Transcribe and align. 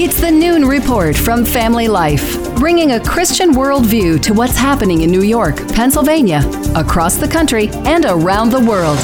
It's 0.00 0.20
the 0.20 0.30
Noon 0.30 0.64
Report 0.64 1.16
from 1.16 1.44
Family 1.44 1.88
Life, 1.88 2.54
bringing 2.54 2.92
a 2.92 3.00
Christian 3.00 3.52
worldview 3.52 4.22
to 4.22 4.32
what's 4.32 4.56
happening 4.56 5.00
in 5.00 5.10
New 5.10 5.22
York, 5.22 5.56
Pennsylvania, 5.74 6.48
across 6.76 7.16
the 7.16 7.26
country, 7.26 7.68
and 7.84 8.04
around 8.04 8.50
the 8.50 8.60
world. 8.60 8.96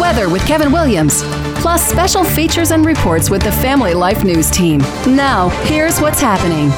Weather 0.00 0.30
with 0.30 0.40
Kevin 0.46 0.72
Williams, 0.72 1.22
plus 1.60 1.86
special 1.86 2.24
features 2.24 2.70
and 2.70 2.86
reports 2.86 3.28
with 3.28 3.42
the 3.42 3.52
Family 3.52 3.92
Life 3.92 4.24
News 4.24 4.50
team. 4.50 4.78
Now, 5.06 5.50
here's 5.64 6.00
what's 6.00 6.22
happening. 6.22 6.70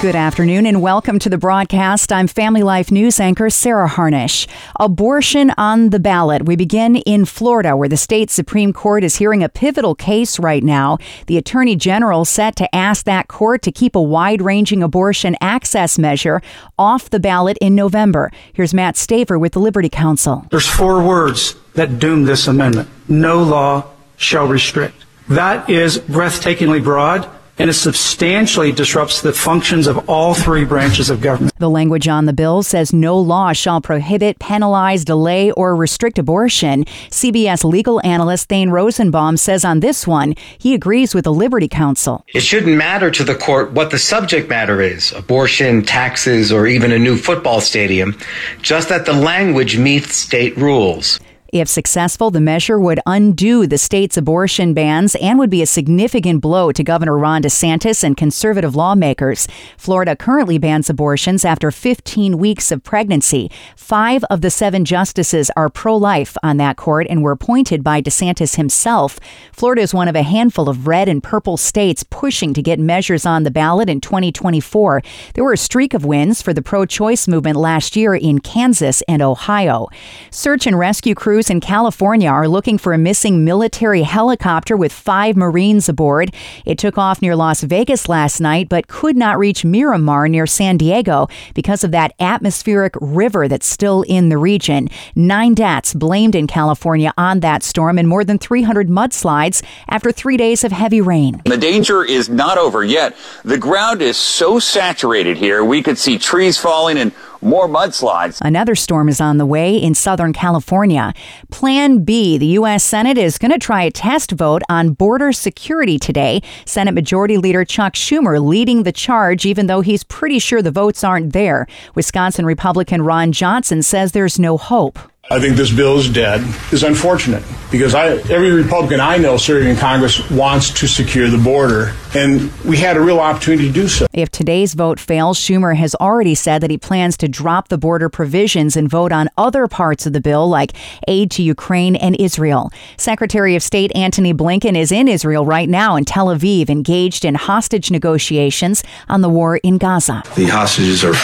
Good 0.00 0.16
afternoon 0.16 0.64
and 0.64 0.80
welcome 0.80 1.18
to 1.18 1.28
the 1.28 1.36
broadcast. 1.36 2.10
I'm 2.10 2.26
Family 2.26 2.62
Life 2.62 2.90
News 2.90 3.20
anchor 3.20 3.50
Sarah 3.50 3.86
Harnish. 3.86 4.48
Abortion 4.76 5.52
on 5.58 5.90
the 5.90 6.00
ballot. 6.00 6.46
We 6.46 6.56
begin 6.56 6.96
in 6.96 7.26
Florida, 7.26 7.76
where 7.76 7.86
the 7.86 7.98
state 7.98 8.30
Supreme 8.30 8.72
Court 8.72 9.04
is 9.04 9.16
hearing 9.16 9.42
a 9.42 9.50
pivotal 9.50 9.94
case 9.94 10.38
right 10.38 10.64
now. 10.64 10.96
The 11.26 11.36
Attorney 11.36 11.76
General 11.76 12.24
set 12.24 12.56
to 12.56 12.74
ask 12.74 13.04
that 13.04 13.28
court 13.28 13.60
to 13.60 13.70
keep 13.70 13.94
a 13.94 14.00
wide 14.00 14.40
ranging 14.40 14.82
abortion 14.82 15.36
access 15.42 15.98
measure 15.98 16.40
off 16.78 17.10
the 17.10 17.20
ballot 17.20 17.58
in 17.60 17.74
November. 17.74 18.32
Here's 18.54 18.72
Matt 18.72 18.94
Staver 18.94 19.38
with 19.38 19.52
the 19.52 19.60
Liberty 19.60 19.90
Counsel. 19.90 20.46
There's 20.50 20.66
four 20.66 21.06
words 21.06 21.56
that 21.74 21.98
doom 21.98 22.24
this 22.24 22.46
amendment 22.46 22.88
no 23.06 23.42
law 23.42 23.84
shall 24.16 24.48
restrict. 24.48 25.04
That 25.28 25.68
is 25.68 25.98
breathtakingly 25.98 26.82
broad 26.82 27.30
and 27.60 27.68
it 27.68 27.74
substantially 27.74 28.72
disrupts 28.72 29.20
the 29.20 29.34
functions 29.34 29.86
of 29.86 30.08
all 30.08 30.32
three 30.32 30.64
branches 30.64 31.10
of 31.10 31.20
government. 31.20 31.54
The 31.58 31.68
language 31.68 32.08
on 32.08 32.24
the 32.24 32.32
bill 32.32 32.62
says 32.62 32.90
no 32.90 33.18
law 33.18 33.52
shall 33.52 33.82
prohibit, 33.82 34.38
penalize, 34.38 35.04
delay, 35.04 35.50
or 35.50 35.76
restrict 35.76 36.18
abortion. 36.18 36.86
CBS 37.10 37.62
legal 37.62 38.00
analyst 38.02 38.48
Thane 38.48 38.70
Rosenbaum 38.70 39.36
says 39.36 39.62
on 39.62 39.80
this 39.80 40.06
one, 40.06 40.34
he 40.56 40.72
agrees 40.72 41.14
with 41.14 41.24
the 41.24 41.34
Liberty 41.34 41.68
Counsel. 41.68 42.24
It 42.28 42.40
shouldn't 42.40 42.78
matter 42.78 43.10
to 43.10 43.24
the 43.24 43.34
court 43.34 43.72
what 43.72 43.90
the 43.90 43.98
subject 43.98 44.48
matter 44.48 44.80
is 44.80 45.12
abortion, 45.12 45.82
taxes, 45.82 46.50
or 46.50 46.66
even 46.66 46.92
a 46.92 46.98
new 46.98 47.18
football 47.18 47.60
stadium, 47.60 48.18
just 48.62 48.88
that 48.88 49.04
the 49.04 49.12
language 49.12 49.76
meets 49.76 50.16
state 50.16 50.56
rules. 50.56 51.20
If 51.52 51.68
successful, 51.68 52.30
the 52.30 52.40
measure 52.40 52.78
would 52.78 53.00
undo 53.06 53.66
the 53.66 53.76
state's 53.76 54.16
abortion 54.16 54.72
bans 54.72 55.16
and 55.16 55.36
would 55.36 55.50
be 55.50 55.62
a 55.62 55.66
significant 55.66 56.40
blow 56.40 56.70
to 56.70 56.84
Governor 56.84 57.18
Ron 57.18 57.42
DeSantis 57.42 58.04
and 58.04 58.16
conservative 58.16 58.76
lawmakers. 58.76 59.48
Florida 59.76 60.14
currently 60.14 60.58
bans 60.58 60.88
abortions 60.88 61.44
after 61.44 61.72
15 61.72 62.38
weeks 62.38 62.70
of 62.70 62.84
pregnancy. 62.84 63.50
Five 63.74 64.22
of 64.30 64.42
the 64.42 64.50
seven 64.50 64.84
justices 64.84 65.50
are 65.56 65.68
pro 65.68 65.96
life 65.96 66.36
on 66.44 66.56
that 66.58 66.76
court 66.76 67.08
and 67.10 67.20
were 67.20 67.32
appointed 67.32 67.82
by 67.82 68.00
DeSantis 68.00 68.54
himself. 68.54 69.18
Florida 69.52 69.82
is 69.82 69.92
one 69.92 70.06
of 70.06 70.14
a 70.14 70.22
handful 70.22 70.68
of 70.68 70.86
red 70.86 71.08
and 71.08 71.20
purple 71.20 71.56
states 71.56 72.04
pushing 72.04 72.54
to 72.54 72.62
get 72.62 72.78
measures 72.78 73.26
on 73.26 73.42
the 73.42 73.50
ballot 73.50 73.88
in 73.88 74.00
2024. 74.00 75.02
There 75.34 75.42
were 75.42 75.54
a 75.54 75.56
streak 75.56 75.94
of 75.94 76.04
wins 76.04 76.40
for 76.42 76.52
the 76.52 76.62
pro 76.62 76.86
choice 76.86 77.26
movement 77.26 77.56
last 77.56 77.96
year 77.96 78.14
in 78.14 78.38
Kansas 78.38 79.02
and 79.08 79.20
Ohio. 79.20 79.88
Search 80.30 80.68
and 80.68 80.78
rescue 80.78 81.16
crews 81.16 81.39
crews 81.40 81.48
in 81.48 81.60
California 81.60 82.28
are 82.28 82.48
looking 82.48 82.76
for 82.76 82.92
a 82.92 82.98
missing 82.98 83.46
military 83.46 84.02
helicopter 84.02 84.76
with 84.76 84.92
five 84.92 85.38
Marines 85.38 85.88
aboard. 85.88 86.34
It 86.66 86.76
took 86.76 86.98
off 86.98 87.22
near 87.22 87.34
Las 87.34 87.62
Vegas 87.62 88.10
last 88.10 88.42
night, 88.42 88.68
but 88.68 88.88
could 88.88 89.16
not 89.16 89.38
reach 89.38 89.64
Miramar 89.64 90.28
near 90.28 90.46
San 90.46 90.76
Diego 90.76 91.28
because 91.54 91.82
of 91.82 91.92
that 91.92 92.12
atmospheric 92.20 92.92
river 93.00 93.48
that's 93.48 93.66
still 93.66 94.02
in 94.02 94.28
the 94.28 94.36
region. 94.36 94.90
Nine 95.14 95.54
deaths 95.54 95.94
blamed 95.94 96.34
in 96.34 96.46
California 96.46 97.14
on 97.16 97.40
that 97.40 97.62
storm 97.62 97.96
and 97.96 98.06
more 98.06 98.22
than 98.22 98.36
300 98.36 98.88
mudslides 98.88 99.62
after 99.88 100.12
three 100.12 100.36
days 100.36 100.62
of 100.62 100.72
heavy 100.72 101.00
rain. 101.00 101.40
The 101.46 101.56
danger 101.56 102.04
is 102.04 102.28
not 102.28 102.58
over 102.58 102.84
yet. 102.84 103.16
The 103.46 103.56
ground 103.56 104.02
is 104.02 104.18
so 104.18 104.58
saturated 104.58 105.38
here, 105.38 105.64
we 105.64 105.82
could 105.82 105.96
see 105.96 106.18
trees 106.18 106.58
falling 106.58 106.98
and 106.98 107.12
more 107.42 107.68
mudslides. 107.68 108.38
Another 108.42 108.74
storm 108.74 109.08
is 109.08 109.20
on 109.20 109.38
the 109.38 109.46
way 109.46 109.76
in 109.76 109.94
Southern 109.94 110.32
California. 110.32 111.12
Plan 111.50 112.04
B 112.04 112.38
the 112.38 112.46
U.S. 112.46 112.84
Senate 112.84 113.18
is 113.18 113.38
going 113.38 113.50
to 113.50 113.58
try 113.58 113.82
a 113.82 113.90
test 113.90 114.32
vote 114.32 114.62
on 114.68 114.92
border 114.92 115.32
security 115.32 115.98
today. 115.98 116.42
Senate 116.64 116.92
Majority 116.92 117.36
Leader 117.36 117.64
Chuck 117.64 117.94
Schumer 117.94 118.40
leading 118.44 118.82
the 118.82 118.92
charge, 118.92 119.46
even 119.46 119.66
though 119.66 119.80
he's 119.80 120.04
pretty 120.04 120.38
sure 120.38 120.62
the 120.62 120.70
votes 120.70 121.04
aren't 121.04 121.32
there. 121.32 121.66
Wisconsin 121.94 122.46
Republican 122.46 123.02
Ron 123.02 123.32
Johnson 123.32 123.82
says 123.82 124.12
there's 124.12 124.38
no 124.38 124.56
hope. 124.56 124.98
I 125.32 125.38
think 125.38 125.56
this 125.56 125.70
bill 125.70 125.96
is 125.96 126.08
dead 126.08 126.40
is 126.72 126.82
unfortunate 126.82 127.44
because 127.70 127.94
I, 127.94 128.08
every 128.08 128.50
Republican 128.50 128.98
I 128.98 129.16
know 129.16 129.36
serving 129.36 129.68
in 129.68 129.76
Congress 129.76 130.28
wants 130.28 130.70
to 130.80 130.88
secure 130.88 131.28
the 131.28 131.38
border, 131.38 131.94
and 132.16 132.50
we 132.64 132.78
had 132.78 132.96
a 132.96 133.00
real 133.00 133.20
opportunity 133.20 133.68
to 133.68 133.72
do 133.72 133.86
so. 133.86 134.06
If 134.12 134.32
today's 134.32 134.74
vote 134.74 134.98
fails, 134.98 135.38
Schumer 135.38 135.76
has 135.76 135.94
already 135.94 136.34
said 136.34 136.62
that 136.62 136.70
he 136.72 136.78
plans 136.78 137.16
to 137.18 137.28
drop 137.28 137.68
the 137.68 137.78
border 137.78 138.08
provisions 138.08 138.76
and 138.76 138.90
vote 138.90 139.12
on 139.12 139.28
other 139.38 139.68
parts 139.68 140.04
of 140.04 140.14
the 140.14 140.20
bill, 140.20 140.48
like 140.48 140.72
aid 141.06 141.30
to 141.30 141.44
Ukraine 141.44 141.94
and 141.94 142.16
Israel. 142.18 142.72
Secretary 142.96 143.54
of 143.54 143.62
State 143.62 143.92
Antony 143.94 144.34
Blinken 144.34 144.76
is 144.76 144.90
in 144.90 145.06
Israel 145.06 145.46
right 145.46 145.68
now 145.68 145.94
in 145.94 146.04
Tel 146.04 146.26
Aviv, 146.26 146.68
engaged 146.68 147.24
in 147.24 147.36
hostage 147.36 147.92
negotiations 147.92 148.82
on 149.08 149.20
the 149.20 149.28
war 149.28 149.58
in 149.58 149.78
Gaza. 149.78 150.24
The 150.34 150.46
hostages 150.46 151.04
are 151.04 151.14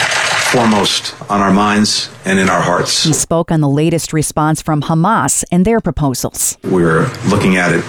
foremost 0.47 1.15
on 1.31 1.41
our 1.41 1.53
minds 1.53 2.11
and 2.25 2.39
in 2.39 2.49
our 2.49 2.63
hearts. 2.63 3.05
He 3.05 3.13
spoke 3.13 3.51
on 3.51 3.61
the 3.61 3.69
latest 3.69 4.13
response 4.13 4.63
from 4.63 4.83
Hamas 4.83 5.45
and 5.51 5.65
their 5.65 5.81
proposals. 5.81 6.57
We're 6.65 7.13
looking 7.29 7.57
at 7.57 7.73
it 7.73 7.85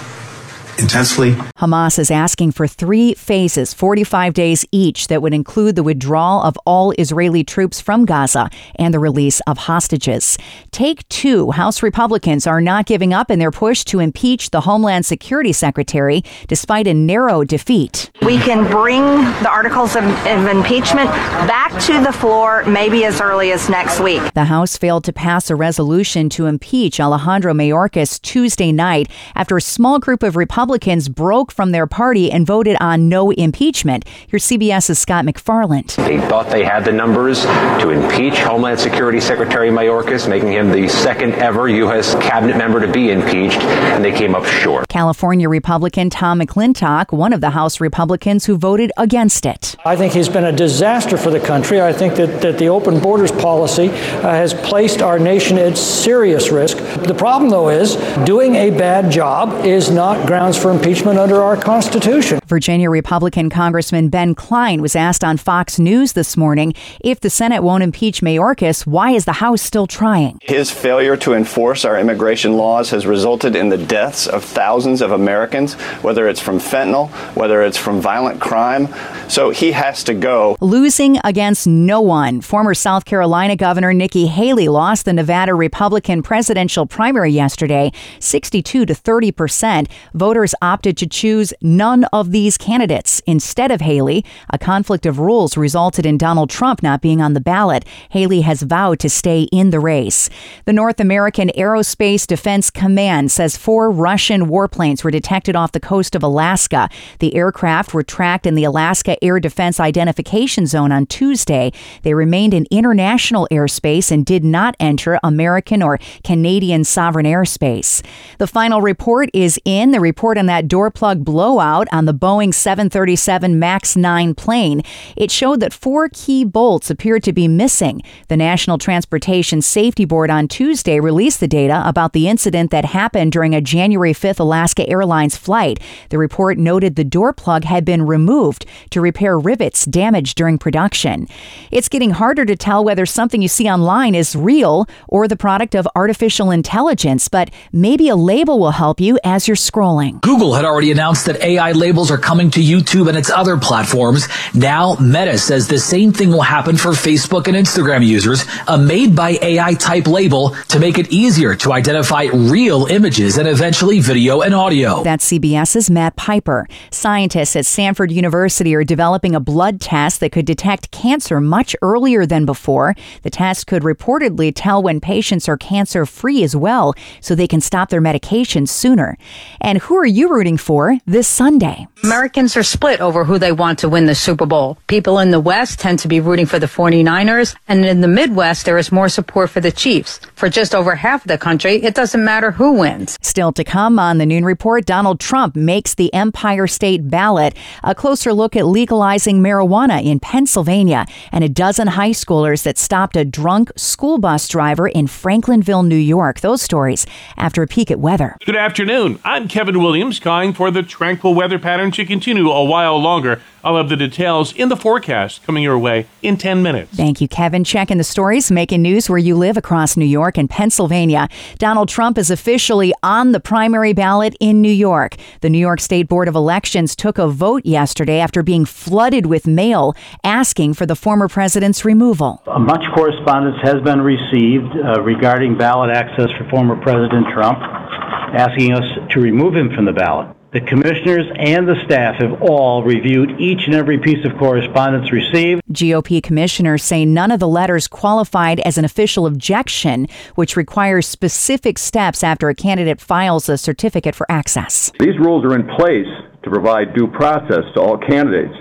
intensely. 0.80 1.34
Hamas 1.58 1.98
is 1.98 2.12
asking 2.12 2.52
for 2.52 2.68
three 2.68 3.14
phases, 3.14 3.74
45 3.74 4.34
days 4.34 4.66
each, 4.72 5.08
that 5.08 5.22
would 5.22 5.34
include 5.34 5.76
the 5.76 5.84
withdrawal 5.84 6.42
of 6.44 6.58
all 6.66 6.94
Israeli 6.98 7.44
troops 7.44 7.82
from 7.82 8.06
Gaza 8.06 8.50
and 8.76 8.94
the 8.94 9.00
release 9.00 9.40
of 9.48 9.58
hostages. 9.58 10.38
Take 10.72 11.08
two 11.10 11.52
House 11.52 11.82
Republicans 11.82 12.46
are 12.46 12.62
not 12.62 12.86
giving 12.86 13.14
up 13.14 13.32
in 13.32 13.40
their 13.40 13.52
push 13.52 13.84
to 13.86 14.00
impeach 14.00 14.52
the 14.52 14.62
Homeland 14.62 15.06
Security 15.06 15.54
Secretary 15.54 16.24
despite 16.48 16.88
a 16.88 16.94
narrow 16.94 17.44
defeat. 17.44 18.12
We 18.22 18.38
can 18.38 18.70
bring 18.70 19.04
the 19.42 19.50
articles 19.50 19.96
of, 19.96 20.04
of 20.04 20.48
impeachment 20.48 21.10
back 21.48 21.72
to 21.84 22.04
the 22.04 22.12
floor 22.12 22.64
maybe 22.66 23.06
as 23.06 23.20
early 23.22 23.52
as 23.52 23.70
next 23.70 24.00
week. 24.00 24.22
The 24.34 24.46
House 24.46 24.78
failed 24.78 25.04
to 25.06 25.14
pass 25.14 25.50
a 25.50 25.56
resolution 25.56 26.30
to 26.30 26.46
impeach 26.46 27.00
Alejandro 27.00 27.54
Mayorkas 27.54 28.22
Tuesday 28.22 28.72
night 28.72 29.10
after 29.36 29.58
a 29.58 29.62
small 29.62 30.00
group 30.00 30.24
of 30.24 30.36
Republicans 30.36 30.67
Republicans 30.68 31.08
broke 31.08 31.50
from 31.50 31.72
their 31.72 31.88
party 31.88 32.30
and 32.30 32.46
voted 32.46 32.76
on 32.82 33.08
no 33.08 33.32
impeachment. 33.32 34.04
Here's 34.28 34.44
CBS's 34.44 35.00
Scott 35.00 35.24
MacFarlane. 35.24 35.86
They 35.96 36.20
thought 36.28 36.50
they 36.50 36.66
had 36.66 36.84
the 36.84 36.92
numbers 36.92 37.44
to 37.44 37.92
impeach 37.92 38.38
Homeland 38.40 38.78
Security 38.78 39.22
Secretary 39.22 39.70
Mayorkas, 39.70 40.28
making 40.28 40.52
him 40.52 40.70
the 40.70 40.90
second 40.90 41.36
ever 41.36 41.70
U.S. 41.70 42.16
cabinet 42.16 42.58
member 42.58 42.82
to 42.82 42.92
be 42.92 43.12
impeached, 43.12 43.60
and 43.60 44.04
they 44.04 44.12
came 44.12 44.36
up 44.36 44.44
short. 44.44 44.90
California 44.90 45.48
Republican 45.48 46.10
Tom 46.10 46.42
McClintock, 46.42 47.14
one 47.14 47.32
of 47.32 47.40
the 47.40 47.52
House 47.52 47.80
Republicans 47.80 48.44
who 48.44 48.58
voted 48.58 48.92
against 48.98 49.46
it. 49.46 49.78
I 49.86 49.96
think 49.96 50.12
he's 50.12 50.28
been 50.28 50.44
a 50.44 50.52
disaster 50.52 51.18
for 51.18 51.30
the 51.30 51.40
country. 51.40 51.80
I 51.80 51.94
think 51.94 52.16
that, 52.16 52.42
that 52.42 52.58
the 52.58 52.68
open 52.68 53.00
borders 53.00 53.32
policy 53.32 53.88
uh, 53.88 53.94
has 54.22 54.54
placed 54.54 55.02
our 55.02 55.18
nation 55.18 55.58
at 55.58 55.78
serious 55.78 56.50
risk. 56.50 56.76
The 57.04 57.16
problem, 57.16 57.50
though, 57.50 57.70
is 57.70 57.96
doing 58.26 58.56
a 58.56 58.70
bad 58.72 59.10
job 59.10 59.66
is 59.66 59.90
not 59.90 60.28
grounds 60.28 60.57
for 60.58 60.72
impeachment 60.72 61.20
under 61.20 61.42
our 61.42 61.56
Constitution. 61.56 62.40
Virginia 62.48 62.90
Republican 62.90 63.50
Congressman 63.50 64.10
Ben 64.10 64.34
Cline 64.34 64.82
was 64.82 64.96
asked 64.96 65.24
on 65.24 65.38
Fox 65.38 65.78
News 65.78 66.14
this 66.14 66.36
morning 66.36 66.74
if 67.02 67.20
the 67.20 67.30
Senate 67.30 67.62
won't 67.62 67.84
impeach 67.84 68.22
Mayorkas, 68.22 68.88
why 68.88 69.12
is 69.12 69.26
the 69.26 69.34
House 69.34 69.62
still 69.62 69.88
trying? 69.88 70.40
His 70.42 70.72
failure 70.72 71.18
to 71.18 71.34
enforce 71.34 71.86
our 71.86 72.00
immigration 72.00 72.54
laws 72.54 72.90
has 72.90 73.06
resulted 73.06 73.56
in 73.56 73.70
the 73.70 73.78
deaths 73.78 74.28
of 74.28 74.44
thousands 74.44 75.02
of 75.02 75.12
Americans, 75.12 75.74
whether 76.02 76.28
it's 76.28 76.40
from 76.40 76.58
fentanyl, 76.58 77.10
whether 77.36 77.62
it's 77.62 77.78
from 77.78 78.02
violent 78.02 78.42
crime. 78.42 78.88
So 79.30 79.50
he 79.50 79.74
has 79.74 80.04
to 80.06 80.14
go. 80.14 80.58
Losing 80.62 81.20
against 81.24 81.68
no 81.68 82.02
one. 82.02 82.42
Former 82.42 82.74
South 82.74 83.06
Carolina 83.06 83.56
Governor 83.56 83.94
Nikki 83.94 84.28
Haley 84.28 84.68
lost 84.70 85.06
the 85.06 85.14
Nevada 85.14 85.54
Republican 85.54 86.24
presidential 86.24 86.86
primary 86.86 87.32
yesterday, 87.32 87.92
62 88.20 88.86
to 88.86 88.96
30 88.96 89.32
percent. 89.32 89.90
Voters 90.14 90.47
voters 90.48 90.56
opted 90.62 90.98
to 90.98 91.08
choose 91.08 91.54
none 91.62 92.06
of 92.14 92.32
these 92.32 92.58
candidates 92.58 93.22
instead 93.26 93.72
of 93.72 93.82
Haley. 93.82 94.24
A 94.50 94.58
conflict 94.58 95.06
of 95.06 95.20
rules 95.20 95.58
resulted 95.58 96.06
in 96.06 96.18
Donald 96.18 96.50
Trump 96.50 96.82
not 96.82 97.02
being 97.02 97.22
on 97.22 97.34
the 97.34 97.42
ballot. 97.42 97.84
Haley 98.10 98.42
has 98.42 98.62
vowed 98.62 99.00
to 99.00 99.10
stay 99.10 99.48
in 99.52 99.72
the 99.72 99.80
race. 99.80 100.30
The 100.66 100.74
North 100.74 101.00
American 101.00 101.50
Aerospace 101.58 102.26
Defense 102.26 102.72
Command 102.72 103.32
says 103.32 103.58
four 103.58 103.92
Russian 103.92 104.48
warplanes 104.48 105.04
were 105.04 105.12
detected 105.12 105.56
off 105.56 105.72
the 105.72 105.80
coast 105.80 106.16
of 106.16 106.24
Alaska. 106.24 106.90
The 107.20 107.36
aircraft 107.36 107.94
were 107.94 108.04
tracked 108.04 108.46
in 108.46 108.56
the 108.56 108.64
Alaska 108.66 109.22
Air 109.24 109.40
Defense 109.40 109.80
Identification 109.80 110.66
Zone 110.66 110.92
on 110.92 111.08
Tuesday. 111.08 111.72
They 112.04 112.14
remained 112.14 112.54
in 112.54 112.68
international 112.72 113.48
airspace 113.52 114.12
and 114.12 114.26
did 114.26 114.44
not 114.44 114.76
enter 114.80 115.20
American 115.24 115.82
or 115.82 116.00
Canadian 116.24 116.84
sovereign 116.84 117.26
airspace. 117.26 118.04
The 118.38 118.48
final 118.48 118.82
report 118.82 119.30
is 119.34 119.60
in. 119.66 119.92
The 119.92 120.00
report 120.00 120.27
report 120.28 120.38
on 120.38 120.46
that 120.48 120.68
door 120.68 120.92
plug 120.92 121.24
blowout 121.24 121.88
on 121.94 122.04
the 122.04 122.14
Boeing 122.14 122.54
737 122.54 123.58
MAX 123.58 123.96
9 123.96 124.36
plane. 124.36 124.82
It 125.16 125.32
showed 125.32 125.62
that 125.62 125.72
four 125.72 126.10
key 126.10 126.44
bolts 126.44 126.90
appeared 126.90 127.24
to 127.24 127.32
be 127.32 127.48
missing. 127.48 128.02
The 128.28 128.36
National 128.36 128.78
Transportation 128.78 129.62
Safety 129.62 130.04
Board 130.04 130.30
on 130.30 130.50
Tuesday 130.50 131.00
released 131.00 131.40
the 131.40 131.48
data 131.48 131.82
about 131.86 132.12
the 132.12 132.28
incident 132.28 132.72
that 132.72 132.84
happened 132.84 133.32
during 133.32 133.56
a 133.56 133.62
January 133.62 134.12
5th 134.12 134.42
Alaska 134.42 134.86
Airlines 134.90 135.38
flight. 135.38 135.80
The 136.10 136.18
report 136.18 136.58
noted 136.58 136.98
the 136.98 137.06
door 137.06 137.32
plug 137.32 137.64
had 137.64 137.86
been 137.86 138.06
removed 138.06 138.66
to 138.90 139.00
repair 139.00 139.40
rivets 139.40 139.86
damaged 139.86 140.36
during 140.36 140.58
production. 140.58 141.28
It's 141.72 141.88
getting 141.88 142.12
harder 142.12 142.44
to 142.44 142.58
tell 142.58 142.84
whether 142.84 143.06
something 143.06 143.42
you 143.42 143.48
see 143.48 143.70
online 143.70 144.14
is 144.14 144.36
real 144.36 144.88
or 145.08 145.26
the 145.30 145.38
product 145.38 145.74
of 145.74 145.88
artificial 145.96 146.52
intelligence, 146.52 147.30
but 147.30 147.50
maybe 147.72 148.10
a 148.10 148.18
label 148.18 148.60
will 148.60 148.72
help 148.72 149.00
you 149.00 149.18
as 149.24 149.48
you're 149.48 149.56
scrolling. 149.56 150.17
Google 150.22 150.54
had 150.54 150.66
already 150.66 150.92
announced 150.92 151.26
that 151.26 151.42
AI 151.42 151.74
labels 151.74 152.10
are 152.12 152.18
coming 152.18 152.50
to 152.52 152.60
YouTube 152.60 153.08
and 153.08 153.18
its 153.18 153.30
other 153.30 153.58
platforms. 153.58 154.28
Now, 154.54 154.96
Meta 154.96 155.38
says 155.38 155.68
the 155.68 155.80
same 155.80 156.12
thing 156.12 156.30
will 156.32 156.42
happen 156.42 156.78
for 156.78 156.92
Facebook 156.92 157.48
and 157.48 157.56
Instagram 157.56 158.06
users, 158.06 158.46
a 158.68 158.78
made 158.78 159.16
by 159.16 159.38
AI 159.42 159.74
type 159.76 160.08
label 160.08 160.56
to 160.70 160.80
make 160.80 160.98
it 160.98 161.12
easier 161.12 161.56
to 161.56 161.74
identify 161.74 162.24
real 162.24 162.86
images 162.86 163.38
and 163.38 163.48
eventually 163.48 164.00
video 164.00 164.42
and 164.42 164.56
audio. 164.56 165.04
That's 165.04 165.32
CBS's 165.32 165.90
Matt 165.90 166.16
Piper. 166.16 166.68
Scientists 166.92 167.56
at 167.56 167.66
Stanford 167.66 168.12
University 168.12 168.74
are 168.76 168.84
developing 168.84 169.36
a 169.36 169.40
blood 169.40 169.80
test 169.82 170.20
that 170.22 170.32
could 170.32 170.46
detect 170.46 170.92
cancer 170.92 171.40
much 171.40 171.76
earlier 171.82 172.26
than 172.26 172.46
before. 172.46 172.96
The 173.24 173.30
test 173.30 173.68
could 173.68 173.84
reportedly 173.84 174.52
tell 174.56 174.82
when 174.82 175.00
patients 175.00 175.48
are 175.48 175.58
cancer 175.58 176.06
free 176.06 176.44
as 176.44 176.56
well, 176.56 176.94
so 177.22 177.36
they 177.36 177.48
can 177.48 177.62
stop 177.62 177.90
their 177.90 178.02
medications 178.02 178.70
sooner. 178.70 179.18
And 179.62 179.80
who 179.80 179.96
are 179.96 180.07
you 180.08 180.30
rooting 180.30 180.58
for 180.58 180.98
this 181.06 181.28
Sunday? 181.28 181.88
Americans 182.04 182.56
are 182.56 182.64
split 182.64 183.02
over 183.02 183.26
who 183.26 183.38
they 183.38 183.52
want 183.52 183.80
to 183.80 183.90
win 183.90 184.06
the 184.06 184.16
Super 184.16 184.46
Bowl. 184.46 184.78
People 184.88 185.20
in 185.20 185.32
the 185.32 185.40
West 185.40 185.80
tend 185.80 186.00
to 186.00 186.08
be 186.08 186.20
rooting 186.20 186.46
for 186.46 186.60
the 186.60 186.68
49ers, 186.68 187.56
and 187.68 187.86
in 187.86 188.02
the 188.02 188.08
Midwest, 188.08 188.66
there 188.66 188.78
is 188.78 188.92
more 188.92 189.10
support 189.10 189.50
for 189.50 189.60
the 189.60 189.72
Chiefs. 189.72 190.20
For 190.36 190.50
just 190.50 190.74
over 190.74 190.96
half 190.96 191.24
of 191.24 191.28
the 191.28 191.38
country, 191.38 191.84
it 191.84 191.96
doesn't 191.96 192.24
matter 192.24 192.52
who 192.52 192.74
wins. 192.74 193.18
Still 193.22 193.52
to 193.54 193.64
come 193.64 194.00
on 194.00 194.18
the 194.18 194.26
Noon 194.26 194.46
Report, 194.46 194.86
Donald 194.86 195.20
Trump 195.20 195.56
makes 195.56 195.96
the 195.96 196.14
Empire 196.14 196.68
State 196.68 197.10
ballot. 197.10 197.56
A 197.84 197.96
closer 197.96 198.34
look 198.34 198.56
at 198.56 198.66
legalizing 198.66 199.42
marijuana 199.42 200.04
in 200.04 200.20
Pennsylvania, 200.20 201.06
and 201.32 201.44
a 201.44 201.50
dozen 201.50 201.88
high 201.88 202.12
schoolers 202.12 202.64
that 202.64 202.78
stopped 202.78 203.16
a 203.16 203.26
drunk 203.26 203.72
school 203.76 204.20
bus 204.20 204.48
driver 204.48 204.88
in 204.88 205.08
Franklinville, 205.08 205.86
New 205.86 205.96
York. 205.96 206.40
Those 206.40 206.62
stories 206.62 207.06
after 207.36 207.64
a 207.64 207.68
peek 207.68 207.90
at 207.92 208.00
weather. 208.00 208.38
Good 208.46 208.56
afternoon. 208.56 209.20
I'm 209.24 209.48
Kevin 209.48 209.82
Williams, 209.82 209.97
calling 210.20 210.54
for 210.54 210.70
the 210.70 210.84
tranquil 210.84 211.34
weather 211.34 211.58
pattern 211.58 211.92
to 211.92 212.06
continue 212.06 212.50
a 212.50 212.64
while 212.64 212.98
longer. 212.98 213.42
I'll 213.64 213.76
have 213.76 213.90
the 213.90 213.98
details 213.98 214.54
in 214.54 214.70
the 214.70 214.78
forecast 214.78 215.44
coming 215.44 215.62
your 215.62 215.78
way 215.78 216.06
in 216.22 216.38
10 216.38 216.64
minutes. 216.64 216.96
Thank 216.96 217.20
you, 217.20 217.28
Kevin. 217.28 217.66
Checking 217.66 217.98
the 217.98 218.04
stories, 218.04 218.50
making 218.50 218.82
news 218.82 219.10
where 219.10 219.18
you 219.18 219.36
live 219.36 219.58
across 219.58 219.98
New 219.98 220.06
York 220.06 220.38
and 220.38 220.50
Pennsylvania. 220.50 221.28
Donald 221.58 221.90
Trump 221.90 222.18
is 222.18 222.32
officially 222.32 222.94
on 223.04 223.34
the 223.34 223.42
primary 223.42 223.92
ballot 223.92 224.38
in 224.40 224.62
New 224.62 224.72
York. 224.72 225.16
The 225.42 225.50
New 225.50 225.58
York 225.58 225.82
State 225.82 226.08
Board 226.08 226.30
of 226.30 226.36
Elections 226.36 226.96
took 226.96 227.18
a 227.18 227.28
vote 227.28 227.66
yesterday 227.66 228.20
after 228.20 228.42
being 228.42 228.64
flooded 228.64 229.26
with 229.26 229.48
mail 229.48 229.96
asking 230.24 230.76
for 230.76 230.86
the 230.86 230.96
former 230.96 231.28
president's 231.28 231.84
removal. 231.84 232.42
Much 232.60 232.86
correspondence 232.96 233.58
has 233.64 233.82
been 233.82 234.02
received 234.02 234.72
uh, 234.78 235.02
regarding 235.02 235.58
ballot 235.58 235.90
access 235.90 236.30
for 236.38 236.48
former 236.50 236.80
President 236.82 237.28
Trump, 237.34 237.60
asking 238.08 238.74
us 238.74 238.84
to 239.12 239.20
remove 239.20 239.56
him 239.56 239.74
from 239.76 239.86
the 239.86 239.94
ballot. 239.94 240.36
The 240.54 240.62
commissioners 240.62 241.28
and 241.38 241.68
the 241.68 241.76
staff 241.86 242.16
have 242.16 242.42
all 242.42 242.82
reviewed 242.82 243.40
each 243.40 243.66
and 243.66 243.76
every 243.76 243.98
piece 243.98 244.26
of 244.26 244.38
correspondence 244.38 245.12
received. 245.12 245.62
GOP 245.72 246.24
commissioners 246.24 246.84
say 246.84 247.04
none 247.04 247.32
of 247.32 247.42
the 247.42 247.48
letters 247.48 247.88
qualified 247.88 248.62
as 248.62 248.78
an 248.78 248.86
official 248.86 249.26
objection, 249.26 250.08
which 250.36 250.56
requires 250.56 251.06
specific 251.06 251.78
steps 251.78 252.24
after 252.24 252.48
a 252.48 252.56
candidate 252.56 253.02
files 253.02 253.50
a 253.50 253.58
certificate 253.58 254.16
for 254.16 254.26
access. 254.32 254.90
These 255.00 255.20
rules 255.20 255.44
are 255.44 255.54
in 255.54 255.68
place 255.68 256.08
to 256.44 256.50
provide 256.50 256.96
due 256.96 257.08
process 257.08 257.66
to 257.74 257.82
all 257.82 257.98
candidates 257.98 258.56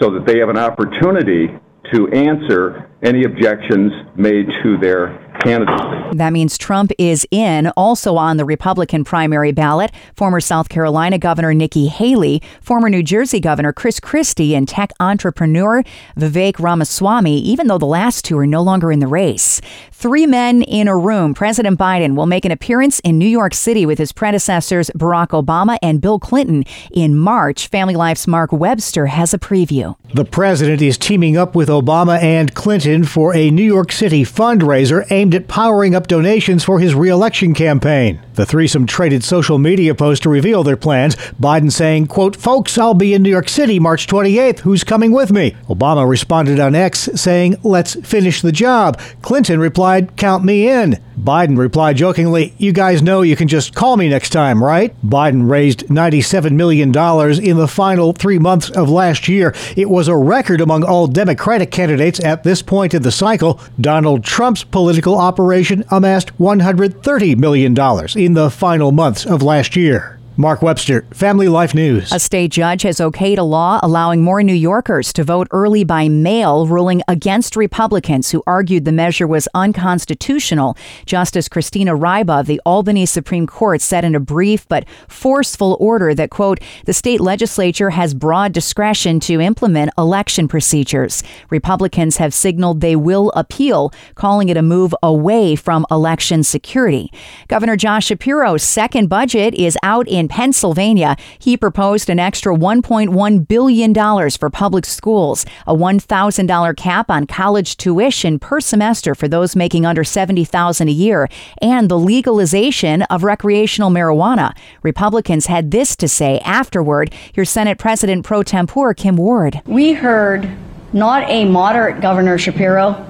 so 0.00 0.10
that 0.12 0.26
they 0.26 0.38
have 0.38 0.48
an 0.48 0.58
opportunity 0.58 1.48
to 1.92 2.08
answer 2.12 2.88
any 3.02 3.24
objections 3.24 3.92
made 4.16 4.46
to 4.62 4.76
their 4.78 5.25
candidacy. 5.46 5.96
That 6.16 6.32
means 6.32 6.56
Trump 6.56 6.92
is 6.98 7.26
in, 7.30 7.68
also 7.76 8.16
on 8.16 8.36
the 8.36 8.44
Republican 8.44 9.04
primary 9.04 9.52
ballot, 9.52 9.90
former 10.14 10.40
South 10.40 10.68
Carolina 10.68 11.18
Governor 11.18 11.52
Nikki 11.52 11.88
Haley, 11.88 12.42
former 12.60 12.88
New 12.88 13.02
Jersey 13.02 13.40
Governor 13.40 13.72
Chris 13.72 14.00
Christie, 14.00 14.54
and 14.54 14.68
tech 14.68 14.92
entrepreneur 14.98 15.82
Vivek 16.16 16.58
Ramaswamy, 16.58 17.38
even 17.40 17.66
though 17.66 17.78
the 17.78 17.86
last 17.86 18.24
two 18.24 18.38
are 18.38 18.46
no 18.46 18.62
longer 18.62 18.90
in 18.90 19.00
the 19.00 19.06
race. 19.06 19.60
Three 19.92 20.26
men 20.26 20.62
in 20.62 20.88
a 20.88 20.96
room. 20.96 21.34
President 21.34 21.78
Biden 21.78 22.16
will 22.16 22.26
make 22.26 22.44
an 22.44 22.52
appearance 22.52 23.00
in 23.00 23.18
New 23.18 23.28
York 23.28 23.54
City 23.54 23.84
with 23.86 23.98
his 23.98 24.12
predecessors 24.12 24.90
Barack 24.90 25.28
Obama 25.28 25.78
and 25.82 26.00
Bill 26.00 26.18
Clinton 26.18 26.64
in 26.90 27.16
March. 27.16 27.68
Family 27.68 27.94
Life's 27.94 28.26
Mark 28.26 28.52
Webster 28.52 29.06
has 29.06 29.34
a 29.34 29.38
preview. 29.38 29.96
The 30.14 30.24
president 30.24 30.82
is 30.82 30.98
teaming 30.98 31.36
up 31.36 31.54
with 31.54 31.68
Obama 31.68 32.22
and 32.22 32.54
Clinton 32.54 33.04
for 33.04 33.34
a 33.34 33.50
New 33.50 33.62
York 33.62 33.90
City 33.90 34.22
fundraiser 34.22 35.04
aimed 35.10 35.34
at 35.36 35.46
powering 35.46 35.94
up 35.94 36.08
donations 36.08 36.64
for 36.64 36.80
his 36.80 36.94
reelection 36.94 37.54
campaign. 37.54 38.20
The 38.34 38.44
threesome 38.44 38.86
traded 38.86 39.22
social 39.22 39.58
media 39.58 39.94
posts 39.94 40.22
to 40.24 40.28
reveal 40.28 40.64
their 40.64 40.76
plans. 40.76 41.14
Biden 41.40 41.70
saying, 41.70 42.08
quote, 42.08 42.34
Folks, 42.34 42.76
I'll 42.76 42.94
be 42.94 43.14
in 43.14 43.22
New 43.22 43.30
York 43.30 43.48
City 43.48 43.78
March 43.78 44.08
28th. 44.08 44.60
Who's 44.60 44.82
coming 44.82 45.12
with 45.12 45.30
me? 45.30 45.54
Obama 45.68 46.08
responded 46.08 46.58
on 46.58 46.74
X 46.74 47.08
saying, 47.14 47.56
Let's 47.62 47.94
finish 48.06 48.42
the 48.42 48.52
job. 48.52 49.00
Clinton 49.22 49.60
replied, 49.60 50.16
Count 50.16 50.44
me 50.44 50.68
in. 50.68 51.00
Biden 51.18 51.56
replied 51.56 51.96
jokingly, 51.96 52.54
You 52.58 52.72
guys 52.72 53.02
know 53.02 53.22
you 53.22 53.36
can 53.36 53.48
just 53.48 53.74
call 53.74 53.96
me 53.96 54.08
next 54.08 54.30
time, 54.30 54.62
right? 54.62 54.94
Biden 55.04 55.48
raised 55.48 55.86
$97 55.86 56.52
million 56.52 56.88
in 56.88 57.56
the 57.56 57.68
final 57.68 58.12
three 58.12 58.38
months 58.38 58.70
of 58.70 58.90
last 58.90 59.26
year. 59.26 59.54
It 59.76 59.88
was 59.88 60.08
a 60.08 60.16
record 60.16 60.60
among 60.60 60.84
all 60.84 61.06
Democratic 61.06 61.70
candidates 61.70 62.22
at 62.22 62.44
this 62.44 62.62
point 62.62 62.92
in 62.94 63.02
the 63.02 63.12
cycle. 63.12 63.60
Donald 63.80 64.24
Trump's 64.24 64.64
political 64.64 65.16
operation 65.16 65.84
amassed 65.90 66.36
$130 66.38 67.36
million 67.36 67.74
in 68.16 68.34
the 68.34 68.50
final 68.50 68.92
months 68.92 69.24
of 69.24 69.42
last 69.42 69.74
year. 69.76 70.15
Mark 70.38 70.60
Webster, 70.60 71.06
Family 71.12 71.48
Life 71.48 71.74
News. 71.74 72.12
A 72.12 72.20
state 72.20 72.50
judge 72.50 72.82
has 72.82 72.98
okayed 72.98 73.38
a 73.38 73.42
law 73.42 73.80
allowing 73.82 74.22
more 74.22 74.42
New 74.42 74.52
Yorkers 74.52 75.10
to 75.14 75.24
vote 75.24 75.48
early 75.50 75.82
by 75.82 76.10
mail, 76.10 76.66
ruling 76.66 77.00
against 77.08 77.56
Republicans 77.56 78.30
who 78.30 78.42
argued 78.46 78.84
the 78.84 78.92
measure 78.92 79.26
was 79.26 79.48
unconstitutional. 79.54 80.76
Justice 81.06 81.48
Christina 81.48 81.96
Ryba 81.96 82.40
of 82.40 82.46
the 82.46 82.60
Albany 82.66 83.06
Supreme 83.06 83.46
Court 83.46 83.80
said 83.80 84.04
in 84.04 84.14
a 84.14 84.20
brief 84.20 84.68
but 84.68 84.86
forceful 85.08 85.78
order 85.80 86.14
that, 86.14 86.28
quote, 86.28 86.60
the 86.84 86.92
state 86.92 87.22
legislature 87.22 87.90
has 87.90 88.12
broad 88.12 88.52
discretion 88.52 89.18
to 89.20 89.40
implement 89.40 89.90
election 89.96 90.48
procedures. 90.48 91.22
Republicans 91.48 92.18
have 92.18 92.34
signaled 92.34 92.82
they 92.82 92.96
will 92.96 93.30
appeal, 93.30 93.90
calling 94.14 94.50
it 94.50 94.58
a 94.58 94.62
move 94.62 94.94
away 95.02 95.56
from 95.56 95.86
election 95.90 96.42
security. 96.42 97.10
Governor 97.48 97.76
Josh 97.76 98.06
Shapiro's 98.06 98.62
second 98.62 99.08
budget 99.08 99.54
is 99.54 99.78
out 99.82 100.06
in 100.06 100.25
Pennsylvania, 100.28 101.16
he 101.38 101.56
proposed 101.56 102.10
an 102.10 102.18
extra 102.18 102.54
$1.1 102.54 103.48
billion 103.48 103.94
for 104.30 104.50
public 104.50 104.84
schools, 104.84 105.46
a 105.66 105.74
$1,000 105.74 106.76
cap 106.76 107.10
on 107.10 107.26
college 107.26 107.76
tuition 107.76 108.38
per 108.38 108.60
semester 108.60 109.14
for 109.14 109.28
those 109.28 109.56
making 109.56 109.86
under 109.86 110.02
$70,000 110.02 110.88
a 110.88 110.92
year, 110.92 111.28
and 111.60 111.88
the 111.88 111.98
legalization 111.98 113.02
of 113.02 113.24
recreational 113.24 113.90
marijuana. 113.90 114.56
Republicans 114.82 115.46
had 115.46 115.70
this 115.70 115.96
to 115.96 116.08
say 116.08 116.40
afterward. 116.40 117.12
Here's 117.32 117.50
Senate 117.50 117.78
President 117.78 118.24
pro 118.24 118.42
tempore 118.42 118.94
Kim 118.94 119.16
Ward. 119.16 119.60
We 119.66 119.92
heard 119.92 120.48
not 120.92 121.28
a 121.28 121.44
moderate 121.44 122.00
Governor 122.00 122.38
Shapiro, 122.38 123.04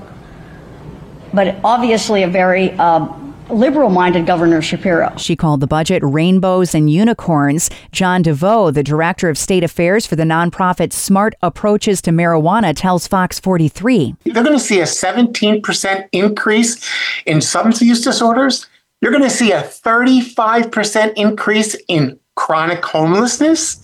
but 1.33 1.57
obviously 1.63 2.23
a 2.23 2.29
very 2.29 2.73
uh, 2.73 3.07
liberal 3.51 3.91
minded 3.91 4.27
Governor 4.27 4.61
Shapiro. 4.63 5.15
She 5.17 5.37
called 5.37 5.61
the 5.61 5.67
budget 5.67 6.03
rainbows 6.05 6.75
and 6.75 6.91
unicorns. 6.91 7.71
John 7.93 8.23
DeVoe, 8.23 8.71
the 8.71 8.83
director 8.83 9.29
of 9.29 9.39
state 9.39 9.65
affairs 9.65 10.07
for 10.07 10.17
the 10.17 10.25
nonprofit 10.25 10.93
Smart 10.93 11.35
Approaches 11.43 12.03
to 12.03 12.11
Marijuana, 12.11 12.75
tells 12.75 13.07
Fox 13.07 13.39
43. 13.41 14.17
They're 14.25 14.43
going 14.43 14.57
to 14.57 14.61
see 14.61 14.81
a 14.81 14.85
17% 14.85 16.09
increase 16.13 16.91
in 17.25 17.41
substance 17.41 17.83
use 17.83 18.03
disorders. 18.03 18.67
You're 19.01 19.13
going 19.13 19.23
to 19.23 19.31
see 19.31 19.53
a 19.53 19.63
35% 19.63 21.13
increase 21.17 21.77
in 21.89 22.19
chronic 22.35 22.85
homelessness 22.85 23.83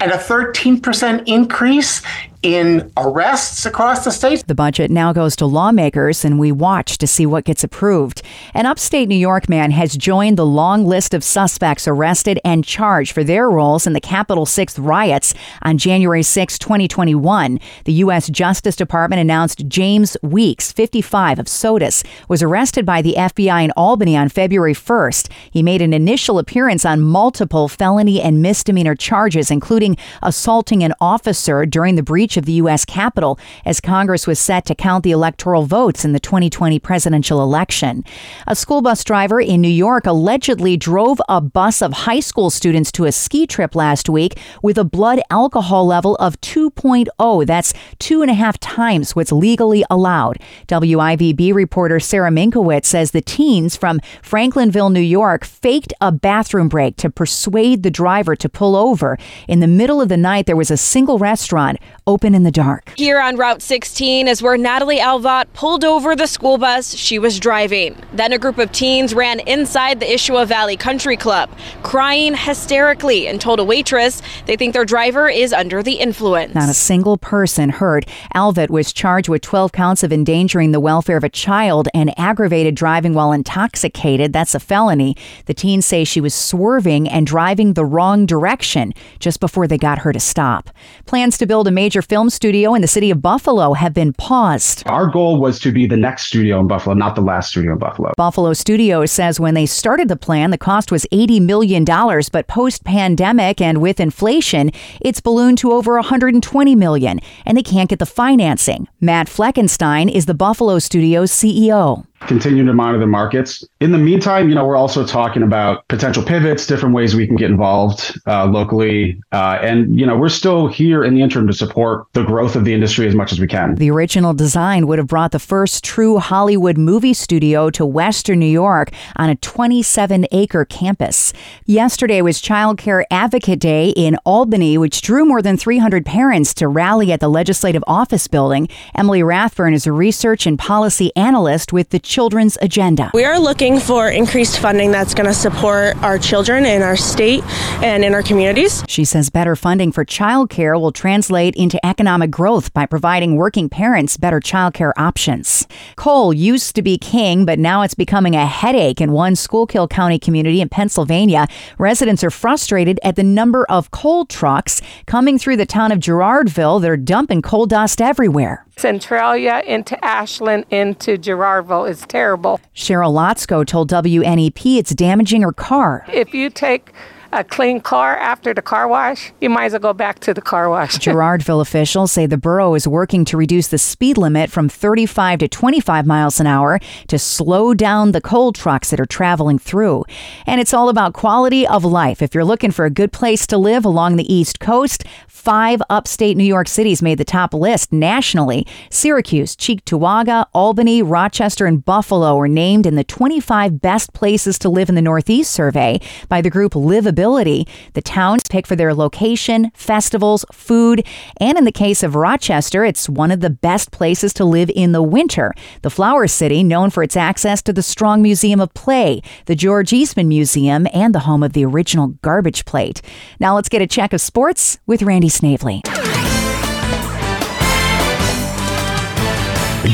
and 0.00 0.12
a 0.12 0.16
13% 0.16 1.24
increase 1.26 2.02
in 2.42 2.92
arrests 2.96 3.66
across 3.66 4.04
the 4.04 4.10
state. 4.10 4.46
The 4.46 4.54
budget 4.54 4.90
now 4.90 5.12
goes 5.12 5.34
to 5.36 5.46
lawmakers, 5.46 6.24
and 6.24 6.38
we 6.38 6.52
watch 6.52 6.98
to 6.98 7.06
see 7.06 7.26
what 7.26 7.44
gets 7.44 7.64
approved. 7.64 8.22
An 8.54 8.64
upstate 8.64 9.08
New 9.08 9.16
York 9.16 9.48
man 9.48 9.72
has 9.72 9.96
joined 9.96 10.36
the 10.36 10.46
long 10.46 10.86
list 10.86 11.14
of 11.14 11.24
suspects 11.24 11.88
arrested 11.88 12.38
and 12.44 12.64
charged 12.64 13.12
for 13.12 13.24
their 13.24 13.50
roles 13.50 13.86
in 13.86 13.92
the 13.92 14.00
Capitol 14.00 14.46
6th 14.46 14.76
riots 14.78 15.34
on 15.62 15.78
January 15.78 16.22
6, 16.22 16.58
2021. 16.58 17.58
The 17.84 17.92
U.S. 17.94 18.28
Justice 18.28 18.76
Department 18.76 19.20
announced 19.20 19.66
James 19.66 20.16
Weeks, 20.22 20.70
55 20.70 21.40
of 21.40 21.48
Sodus, 21.48 22.04
was 22.28 22.42
arrested 22.42 22.86
by 22.86 23.02
the 23.02 23.14
FBI 23.18 23.64
in 23.64 23.72
Albany 23.72 24.16
on 24.16 24.28
February 24.28 24.74
1st. 24.74 25.30
He 25.50 25.62
made 25.62 25.82
an 25.82 25.92
initial 25.92 26.38
appearance 26.38 26.84
on 26.84 27.00
multiple 27.00 27.66
felony 27.66 28.22
and 28.22 28.42
misdemeanor 28.42 28.94
charges, 28.94 29.50
including 29.50 29.96
assaulting 30.22 30.84
an 30.84 30.94
officer 31.00 31.66
during 31.66 31.96
the 31.96 32.02
breach 32.02 32.27
of 32.36 32.44
the 32.44 32.52
U.S. 32.52 32.84
Capitol 32.84 33.38
as 33.64 33.80
Congress 33.80 34.26
was 34.26 34.38
set 34.38 34.64
to 34.66 34.74
count 34.74 35.04
the 35.04 35.10
electoral 35.10 35.64
votes 35.64 36.04
in 36.04 36.12
the 36.12 36.20
2020 36.20 36.78
presidential 36.78 37.42
election. 37.42 38.04
A 38.46 38.54
school 38.54 38.82
bus 38.82 39.04
driver 39.04 39.40
in 39.40 39.60
New 39.60 39.68
York 39.68 40.06
allegedly 40.06 40.76
drove 40.76 41.20
a 41.28 41.40
bus 41.40 41.80
of 41.80 41.92
high 41.92 42.20
school 42.20 42.50
students 42.50 42.92
to 42.92 43.04
a 43.04 43.12
ski 43.12 43.46
trip 43.46 43.74
last 43.74 44.08
week 44.08 44.38
with 44.62 44.76
a 44.76 44.84
blood 44.84 45.20
alcohol 45.30 45.86
level 45.86 46.16
of 46.16 46.40
2.0. 46.40 47.46
That's 47.46 47.72
two 47.98 48.22
and 48.22 48.30
a 48.30 48.34
half 48.34 48.58
times 48.58 49.14
what's 49.14 49.32
legally 49.32 49.84
allowed. 49.90 50.38
WIVB 50.66 51.54
reporter 51.54 52.00
Sarah 52.00 52.30
Minkowitz 52.30 52.86
says 52.86 53.12
the 53.12 53.20
teens 53.20 53.76
from 53.76 54.00
Franklinville, 54.22 54.92
New 54.92 55.00
York, 55.00 55.44
faked 55.44 55.92
a 56.00 56.10
bathroom 56.10 56.68
break 56.68 56.96
to 56.96 57.10
persuade 57.10 57.82
the 57.82 57.90
driver 57.90 58.34
to 58.36 58.48
pull 58.48 58.74
over. 58.74 59.16
In 59.46 59.60
the 59.60 59.66
middle 59.66 60.00
of 60.00 60.08
the 60.08 60.16
night, 60.16 60.46
there 60.46 60.56
was 60.56 60.70
a 60.70 60.76
single 60.76 61.18
restaurant 61.18 61.78
open 62.06 62.17
in 62.24 62.42
the 62.42 62.50
dark. 62.50 62.92
Here 62.96 63.20
on 63.20 63.36
Route 63.36 63.62
16 63.62 64.28
is 64.28 64.42
where 64.42 64.56
Natalie 64.56 64.98
Alvat 64.98 65.46
pulled 65.52 65.84
over 65.84 66.14
the 66.14 66.26
school 66.26 66.58
bus 66.58 66.94
she 66.94 67.18
was 67.18 67.38
driving. 67.38 67.96
Then 68.12 68.32
a 68.32 68.38
group 68.38 68.58
of 68.58 68.72
teens 68.72 69.14
ran 69.14 69.40
inside 69.40 70.00
the 70.00 70.06
Ischua 70.06 70.46
Valley 70.46 70.76
Country 70.76 71.16
Club, 71.16 71.50
crying 71.82 72.34
hysterically 72.34 73.26
and 73.26 73.40
told 73.40 73.60
a 73.60 73.64
waitress 73.64 74.22
they 74.46 74.56
think 74.56 74.74
their 74.74 74.84
driver 74.84 75.28
is 75.28 75.52
under 75.52 75.82
the 75.82 75.94
influence. 75.94 76.54
Not 76.54 76.68
a 76.68 76.74
single 76.74 77.16
person 77.16 77.70
hurt. 77.70 78.06
Alvat 78.34 78.70
was 78.70 78.92
charged 78.92 79.28
with 79.28 79.42
12 79.42 79.72
counts 79.72 80.02
of 80.02 80.12
endangering 80.12 80.72
the 80.72 80.80
welfare 80.80 81.16
of 81.16 81.24
a 81.24 81.28
child 81.28 81.88
and 81.94 82.16
aggravated 82.18 82.74
driving 82.74 83.14
while 83.14 83.32
intoxicated. 83.32 84.32
That's 84.32 84.54
a 84.54 84.60
felony. 84.60 85.16
The 85.46 85.54
teens 85.54 85.86
say 85.86 86.04
she 86.04 86.20
was 86.20 86.34
swerving 86.34 87.08
and 87.08 87.26
driving 87.26 87.74
the 87.74 87.84
wrong 87.84 88.26
direction 88.26 88.92
just 89.18 89.40
before 89.40 89.66
they 89.66 89.78
got 89.78 90.00
her 90.00 90.12
to 90.12 90.20
stop. 90.20 90.70
Plans 91.06 91.38
to 91.38 91.46
build 91.46 91.68
a 91.68 91.70
major 91.70 92.02
film 92.08 92.30
studio 92.30 92.74
in 92.74 92.80
the 92.80 92.88
city 92.88 93.10
of 93.10 93.20
Buffalo 93.20 93.74
have 93.74 93.92
been 93.92 94.14
paused. 94.14 94.82
Our 94.86 95.10
goal 95.10 95.40
was 95.40 95.60
to 95.60 95.70
be 95.70 95.86
the 95.86 95.96
next 95.96 96.24
studio 96.24 96.58
in 96.58 96.66
Buffalo, 96.66 96.94
not 96.94 97.14
the 97.14 97.20
last 97.20 97.50
studio 97.50 97.72
in 97.72 97.78
Buffalo. 97.78 98.12
Buffalo 98.16 98.54
Studios 98.54 99.12
says 99.12 99.38
when 99.38 99.54
they 99.54 99.66
started 99.66 100.08
the 100.08 100.16
plan, 100.16 100.50
the 100.50 100.58
cost 100.58 100.90
was 100.90 101.04
$80 101.12 101.42
million, 101.42 101.84
but 101.84 102.46
post 102.48 102.84
pandemic 102.84 103.60
and 103.60 103.82
with 103.82 104.00
inflation, 104.00 104.70
it's 105.02 105.20
ballooned 105.20 105.58
to 105.58 105.72
over 105.72 105.94
120 105.94 106.74
million, 106.74 107.20
and 107.44 107.58
they 107.58 107.62
can't 107.62 107.90
get 107.90 107.98
the 107.98 108.06
financing. 108.06 108.88
Matt 109.00 109.26
Fleckenstein 109.26 110.10
is 110.10 110.24
the 110.24 110.34
Buffalo 110.34 110.78
Studios 110.78 111.30
CEO 111.30 112.07
continue 112.20 112.64
to 112.64 112.72
monitor 112.72 112.98
the 112.98 113.06
markets. 113.06 113.64
In 113.80 113.92
the 113.92 113.98
meantime, 113.98 114.48
you 114.48 114.54
know, 114.54 114.64
we're 114.64 114.76
also 114.76 115.06
talking 115.06 115.42
about 115.42 115.86
potential 115.88 116.22
pivots, 116.22 116.66
different 116.66 116.94
ways 116.94 117.14
we 117.14 117.26
can 117.26 117.36
get 117.36 117.50
involved 117.50 118.18
uh, 118.26 118.46
locally, 118.46 119.20
uh, 119.32 119.58
and 119.62 119.98
you 119.98 120.06
know, 120.06 120.16
we're 120.16 120.28
still 120.28 120.66
here 120.66 121.04
in 121.04 121.14
the 121.14 121.22
interim 121.22 121.46
to 121.46 121.52
support 121.52 122.06
the 122.12 122.24
growth 122.24 122.56
of 122.56 122.64
the 122.64 122.74
industry 122.74 123.06
as 123.06 123.14
much 123.14 123.32
as 123.32 123.38
we 123.38 123.46
can. 123.46 123.74
The 123.76 123.90
original 123.90 124.34
design 124.34 124.86
would 124.86 124.98
have 124.98 125.06
brought 125.06 125.32
the 125.32 125.38
first 125.38 125.84
true 125.84 126.18
Hollywood 126.18 126.76
movie 126.76 127.14
studio 127.14 127.70
to 127.70 127.86
Western 127.86 128.40
New 128.40 128.46
York 128.46 128.90
on 129.16 129.30
a 129.30 129.36
27-acre 129.36 130.64
campus. 130.66 131.32
Yesterday 131.66 132.20
was 132.22 132.40
Child 132.40 132.78
Care 132.78 133.06
Advocate 133.10 133.60
Day 133.60 133.90
in 133.90 134.16
Albany, 134.24 134.76
which 134.76 135.02
drew 135.02 135.24
more 135.24 135.42
than 135.42 135.56
300 135.56 136.04
parents 136.04 136.52
to 136.54 136.68
rally 136.68 137.12
at 137.12 137.20
the 137.20 137.28
Legislative 137.28 137.84
Office 137.86 138.26
Building. 138.26 138.68
Emily 138.94 139.22
Rathburn 139.22 139.74
is 139.74 139.86
a 139.86 139.92
research 139.92 140.46
and 140.46 140.58
policy 140.58 141.12
analyst 141.16 141.72
with 141.72 141.90
the 141.90 141.98
children's 142.08 142.56
agenda. 142.62 143.10
We 143.12 143.24
are 143.24 143.38
looking 143.38 143.78
for 143.78 144.08
increased 144.08 144.58
funding 144.58 144.90
that's 144.90 145.14
going 145.14 145.26
to 145.26 145.34
support 145.34 145.96
our 146.02 146.18
children 146.18 146.64
in 146.64 146.82
our 146.82 146.96
state 146.96 147.44
and 147.82 148.04
in 148.04 148.14
our 148.14 148.22
communities. 148.22 148.82
She 148.88 149.04
says 149.04 149.28
better 149.30 149.54
funding 149.54 149.92
for 149.92 150.04
childcare 150.04 150.80
will 150.80 150.90
translate 150.90 151.54
into 151.54 151.78
economic 151.86 152.30
growth 152.30 152.72
by 152.72 152.86
providing 152.86 153.36
working 153.36 153.68
parents 153.68 154.16
better 154.16 154.40
childcare 154.40 154.92
options. 154.96 155.68
Coal 155.96 156.32
used 156.32 156.74
to 156.76 156.82
be 156.82 156.96
king, 156.96 157.44
but 157.44 157.58
now 157.58 157.82
it's 157.82 157.94
becoming 157.94 158.34
a 158.34 158.46
headache 158.46 159.00
in 159.00 159.12
one 159.12 159.36
Schuylkill 159.36 159.86
County 159.86 160.18
community 160.18 160.62
in 160.62 160.68
Pennsylvania. 160.70 161.46
Residents 161.76 162.24
are 162.24 162.30
frustrated 162.30 162.98
at 163.04 163.16
the 163.16 163.22
number 163.22 163.66
of 163.68 163.90
coal 163.90 164.24
trucks 164.24 164.80
coming 165.06 165.38
through 165.38 165.58
the 165.58 165.66
town 165.66 165.92
of 165.92 165.98
Girardville. 165.98 166.80
They're 166.80 166.96
dumping 166.96 167.42
coal 167.42 167.66
dust 167.66 168.00
everywhere. 168.00 168.64
Centralia 168.78 169.62
into 169.66 170.02
Ashland 170.04 170.64
into 170.70 171.18
Girardville 171.18 171.88
is 171.88 172.00
terrible. 172.02 172.60
Cheryl 172.74 173.12
Lotzko 173.12 173.66
told 173.66 173.90
WNEP 173.90 174.78
it's 174.78 174.94
damaging 174.94 175.42
her 175.42 175.52
car. 175.52 176.04
If 176.12 176.32
you 176.32 176.50
take 176.50 176.92
a 177.32 177.44
clean 177.44 177.80
car 177.80 178.16
after 178.16 178.54
the 178.54 178.62
car 178.62 178.88
wash, 178.88 179.32
you 179.40 179.50
might 179.50 179.66
as 179.66 179.72
well 179.72 179.80
go 179.80 179.92
back 179.92 180.18
to 180.20 180.32
the 180.32 180.40
car 180.40 180.68
wash. 180.70 180.94
Girardville 180.98 181.60
officials 181.60 182.12
say 182.12 182.26
the 182.26 182.38
borough 182.38 182.74
is 182.74 182.88
working 182.88 183.24
to 183.26 183.36
reduce 183.36 183.68
the 183.68 183.78
speed 183.78 184.16
limit 184.16 184.50
from 184.50 184.68
35 184.68 185.40
to 185.40 185.48
25 185.48 186.06
miles 186.06 186.40
an 186.40 186.46
hour 186.46 186.78
to 187.08 187.18
slow 187.18 187.74
down 187.74 188.12
the 188.12 188.20
coal 188.20 188.52
trucks 188.52 188.90
that 188.90 189.00
are 189.00 189.06
traveling 189.06 189.58
through. 189.58 190.04
And 190.46 190.60
it's 190.60 190.72
all 190.72 190.88
about 190.88 191.12
quality 191.12 191.66
of 191.66 191.84
life. 191.84 192.22
If 192.22 192.34
you're 192.34 192.44
looking 192.44 192.70
for 192.70 192.84
a 192.84 192.90
good 192.90 193.12
place 193.12 193.46
to 193.48 193.58
live 193.58 193.84
along 193.84 194.16
the 194.16 194.32
East 194.32 194.60
Coast, 194.60 195.04
five 195.28 195.80
upstate 195.90 196.36
New 196.36 196.44
York 196.44 196.68
cities 196.68 197.02
made 197.02 197.18
the 197.18 197.24
top 197.24 197.54
list 197.54 197.92
nationally. 197.92 198.66
Syracuse, 198.90 199.54
Cheektowaga, 199.54 200.46
Albany, 200.52 201.02
Rochester, 201.02 201.66
and 201.66 201.84
Buffalo 201.84 202.36
were 202.36 202.48
named 202.48 202.86
in 202.86 202.96
the 202.96 203.04
25 203.04 203.80
best 203.80 204.12
places 204.12 204.58
to 204.58 204.68
live 204.68 204.88
in 204.88 204.94
the 204.94 205.02
Northeast 205.02 205.50
survey 205.50 206.00
by 206.28 206.40
the 206.40 206.50
group 206.50 206.74
Livability 207.18 207.68
the 207.94 208.02
towns 208.02 208.42
pick 208.48 208.66
for 208.66 208.76
their 208.76 208.94
location, 208.94 209.70
festivals, 209.74 210.44
food, 210.52 211.04
and 211.40 211.58
in 211.58 211.64
the 211.64 211.72
case 211.72 212.02
of 212.02 212.14
Rochester, 212.14 212.84
it's 212.84 213.08
one 213.08 213.30
of 213.30 213.40
the 213.40 213.50
best 213.50 213.90
places 213.90 214.32
to 214.34 214.44
live 214.44 214.70
in 214.74 214.92
the 214.92 215.02
winter. 215.02 215.52
The 215.82 215.90
Flower 215.90 216.26
City, 216.26 216.62
known 216.62 216.90
for 216.90 217.02
its 217.02 217.16
access 217.16 217.62
to 217.62 217.72
the 217.72 217.82
Strong 217.82 218.22
Museum 218.22 218.60
of 218.60 218.72
Play, 218.74 219.22
the 219.46 219.56
George 219.56 219.92
Eastman 219.92 220.28
Museum, 220.28 220.86
and 220.92 221.14
the 221.14 221.20
home 221.20 221.42
of 221.42 221.54
the 221.54 221.64
original 221.64 222.08
garbage 222.22 222.64
plate. 222.64 223.02
Now 223.40 223.54
let's 223.54 223.68
get 223.68 223.82
a 223.82 223.86
check 223.86 224.12
of 224.12 224.20
sports 224.20 224.78
with 224.86 225.02
Randy 225.02 225.28
Snavely. 225.28 225.82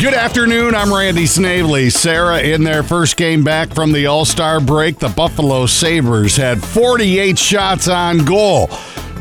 Good 0.00 0.14
afternoon. 0.14 0.74
I'm 0.74 0.92
Randy 0.92 1.24
Snavely. 1.24 1.88
Sarah, 1.88 2.40
in 2.40 2.64
their 2.64 2.82
first 2.82 3.16
game 3.16 3.44
back 3.44 3.72
from 3.72 3.92
the 3.92 4.06
All 4.06 4.24
Star 4.24 4.58
break, 4.58 4.98
the 4.98 5.08
Buffalo 5.08 5.66
Sabres 5.66 6.36
had 6.36 6.62
48 6.62 7.38
shots 7.38 7.86
on 7.86 8.24
goal 8.24 8.68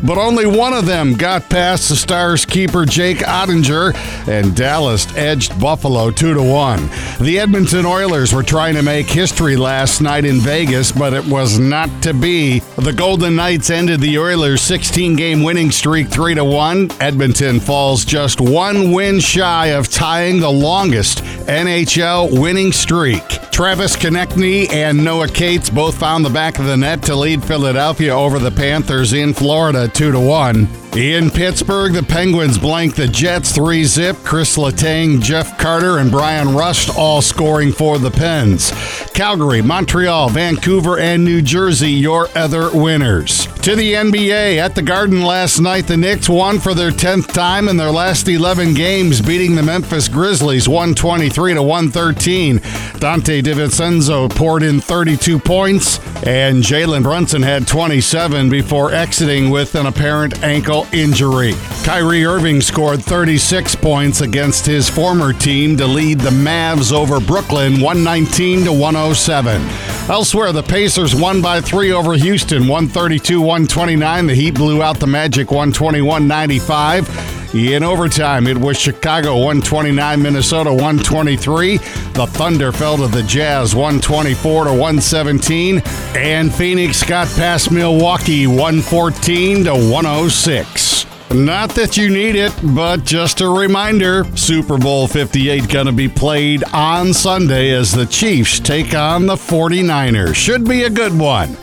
but 0.03 0.17
only 0.17 0.45
one 0.45 0.73
of 0.73 0.85
them 0.85 1.13
got 1.13 1.49
past 1.49 1.89
the 1.89 1.95
Stars 1.95 2.45
keeper 2.45 2.85
Jake 2.85 3.19
Oettinger, 3.19 3.95
and 4.27 4.55
Dallas 4.55 5.07
edged 5.15 5.59
Buffalo 5.59 6.11
2 6.11 6.33
to 6.33 6.43
1. 6.43 6.89
The 7.21 7.39
Edmonton 7.39 7.85
Oilers 7.85 8.33
were 8.33 8.43
trying 8.43 8.75
to 8.75 8.83
make 8.83 9.07
history 9.07 9.55
last 9.55 10.01
night 10.01 10.25
in 10.25 10.39
Vegas, 10.39 10.91
but 10.91 11.13
it 11.13 11.25
was 11.25 11.57
not 11.57 11.89
to 12.03 12.13
be. 12.13 12.59
The 12.77 12.93
Golden 12.93 13.35
Knights 13.35 13.69
ended 13.69 14.01
the 14.01 14.19
Oilers' 14.19 14.61
16 14.61 15.15
game 15.15 15.43
winning 15.43 15.71
streak 15.71 16.09
3 16.09 16.35
to 16.35 16.43
1. 16.43 16.91
Edmonton 16.99 17.59
falls 17.59 18.03
just 18.03 18.41
one 18.41 18.91
win 18.91 19.19
shy 19.19 19.67
of 19.67 19.89
tying 19.89 20.39
the 20.39 20.51
longest 20.51 21.23
NHL 21.47 22.39
winning 22.39 22.71
streak. 22.71 23.23
Travis 23.51 23.95
Konecny 23.95 24.67
and 24.73 25.03
Noah 25.05 25.27
Cates 25.27 25.69
both 25.69 25.95
found 25.95 26.25
the 26.25 26.29
back 26.29 26.57
of 26.57 26.65
the 26.65 26.75
net 26.75 27.03
to 27.03 27.15
lead 27.15 27.43
Philadelphia 27.43 28.11
over 28.11 28.39
the 28.39 28.49
Panthers 28.49 29.13
in 29.13 29.31
Florida 29.31 29.87
2 29.93 30.11
to 30.11 30.19
1. 30.19 30.82
In 30.95 31.31
Pittsburgh, 31.31 31.91
the 31.91 32.03
Penguins 32.03 32.59
blanked 32.59 32.97
the 32.97 33.07
Jets 33.07 33.51
3 33.51 33.83
zip. 33.83 34.15
Chris 34.23 34.57
Letang, 34.57 35.19
Jeff 35.19 35.57
Carter, 35.57 35.97
and 35.97 36.11
Bryan 36.11 36.53
Rust 36.53 36.95
all 36.95 37.19
scoring 37.23 37.71
for 37.71 37.97
the 37.97 38.11
Pens. 38.11 38.71
Calgary, 39.15 39.63
Montreal, 39.63 40.29
Vancouver, 40.29 40.99
and 40.99 41.25
New 41.25 41.41
Jersey, 41.41 41.89
your 41.89 42.29
other 42.35 42.69
winners. 42.71 43.47
To 43.63 43.75
the 43.75 43.93
NBA, 43.93 44.57
at 44.57 44.75
the 44.75 44.81
Garden 44.83 45.23
last 45.23 45.59
night, 45.59 45.87
the 45.87 45.97
Knicks 45.97 46.29
won 46.29 46.59
for 46.59 46.75
their 46.75 46.91
10th 46.91 47.33
time 47.33 47.69
in 47.69 47.77
their 47.77 47.91
last 47.91 48.27
11 48.27 48.75
games, 48.75 49.19
beating 49.19 49.55
the 49.55 49.63
Memphis 49.63 50.07
Grizzlies 50.07 50.69
123 50.69 51.55
to 51.55 51.63
113. 51.63 52.59
Donte 52.59 53.41
DiVincenzo 53.41 54.29
poured 54.29 54.61
in 54.61 54.79
32 54.79 55.39
points, 55.39 55.97
and 56.25 56.61
Jalen 56.61 57.03
Brunson 57.03 57.41
had 57.41 57.67
27 57.67 58.49
before 58.49 58.91
exiting 58.93 59.49
with 59.49 59.75
an 59.75 59.85
apparent 59.85 60.43
ankle 60.43 60.82
injury. 60.91 61.53
Kyrie 61.83 62.25
Irving 62.25 62.61
scored 62.61 63.03
36 63.03 63.75
points 63.75 64.21
against 64.21 64.65
his 64.65 64.89
former 64.89 65.33
team 65.33 65.77
to 65.77 65.85
lead 65.85 66.19
the 66.19 66.29
Mavs 66.29 66.91
over 66.91 67.19
Brooklyn 67.19 67.79
119 67.79 68.65
to 68.65 68.73
107. 68.73 69.61
Elsewhere, 70.09 70.51
the 70.51 70.63
Pacers 70.63 71.15
won 71.15 71.41
by 71.41 71.61
3 71.61 71.91
over 71.91 72.13
Houston 72.13 72.63
132-129. 72.63 74.27
The 74.27 74.35
Heat 74.35 74.55
blew 74.55 74.83
out 74.83 74.99
the 74.99 75.07
Magic 75.07 75.47
121-95. 75.47 77.32
In 77.53 77.83
overtime, 77.83 78.47
it 78.47 78.57
was 78.57 78.79
Chicago 78.79 79.35
129, 79.35 80.23
Minnesota 80.23 80.71
123. 80.71 81.77
The 81.77 82.25
Thunder 82.25 82.71
fell 82.71 82.97
to 82.97 83.07
the 83.07 83.21
Jazz 83.21 83.75
124 83.75 84.63
to 84.63 84.71
117, 84.71 85.83
and 86.15 86.51
Phoenix 86.51 87.03
got 87.03 87.27
past 87.35 87.69
Milwaukee 87.69 88.47
114 88.47 89.65
to 89.65 89.73
106. 89.73 91.05
Not 91.31 91.69
that 91.75 91.95
you 91.95 92.09
need 92.09 92.35
it, 92.35 92.53
but 92.75 93.03
just 93.03 93.41
a 93.41 93.47
reminder 93.47 94.23
Super 94.35 94.79
Bowl 94.79 95.07
58 95.07 95.69
going 95.69 95.85
to 95.85 95.91
be 95.91 96.09
played 96.09 96.63
on 96.73 97.13
Sunday 97.13 97.69
as 97.69 97.91
the 97.91 98.07
Chiefs 98.07 98.59
take 98.59 98.95
on 98.95 99.27
the 99.27 99.35
49ers. 99.35 100.33
Should 100.33 100.67
be 100.67 100.83
a 100.83 100.89
good 100.89 101.15
one. 101.15 101.53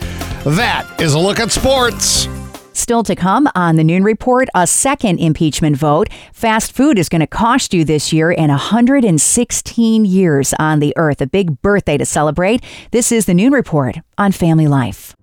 That 0.45 0.87
is 1.01 1.15
a 1.15 1.19
look 1.19 1.41
at 1.41 1.51
sports. 1.51 2.29
Still 2.73 3.03
to 3.03 3.15
come 3.15 3.49
on 3.53 3.75
the 3.75 3.83
Noon 3.83 4.03
Report, 4.03 4.47
a 4.55 4.65
second 4.65 5.19
impeachment 5.19 5.75
vote. 5.75 6.09
Fast 6.33 6.71
food 6.71 6.97
is 6.97 7.09
going 7.09 7.21
to 7.21 7.27
cost 7.27 7.73
you 7.73 7.83
this 7.83 8.13
year 8.13 8.31
in 8.31 8.49
116 8.49 10.05
years 10.05 10.53
on 10.57 10.79
the 10.79 10.93
earth. 10.97 11.21
A 11.21 11.27
big 11.27 11.61
birthday 11.61 11.97
to 11.97 12.05
celebrate. 12.05 12.63
This 12.91 13.11
is 13.11 13.25
the 13.25 13.33
Noon 13.33 13.53
Report 13.53 13.97
on 14.17 14.31
Family 14.31 14.67
Life. 14.67 15.15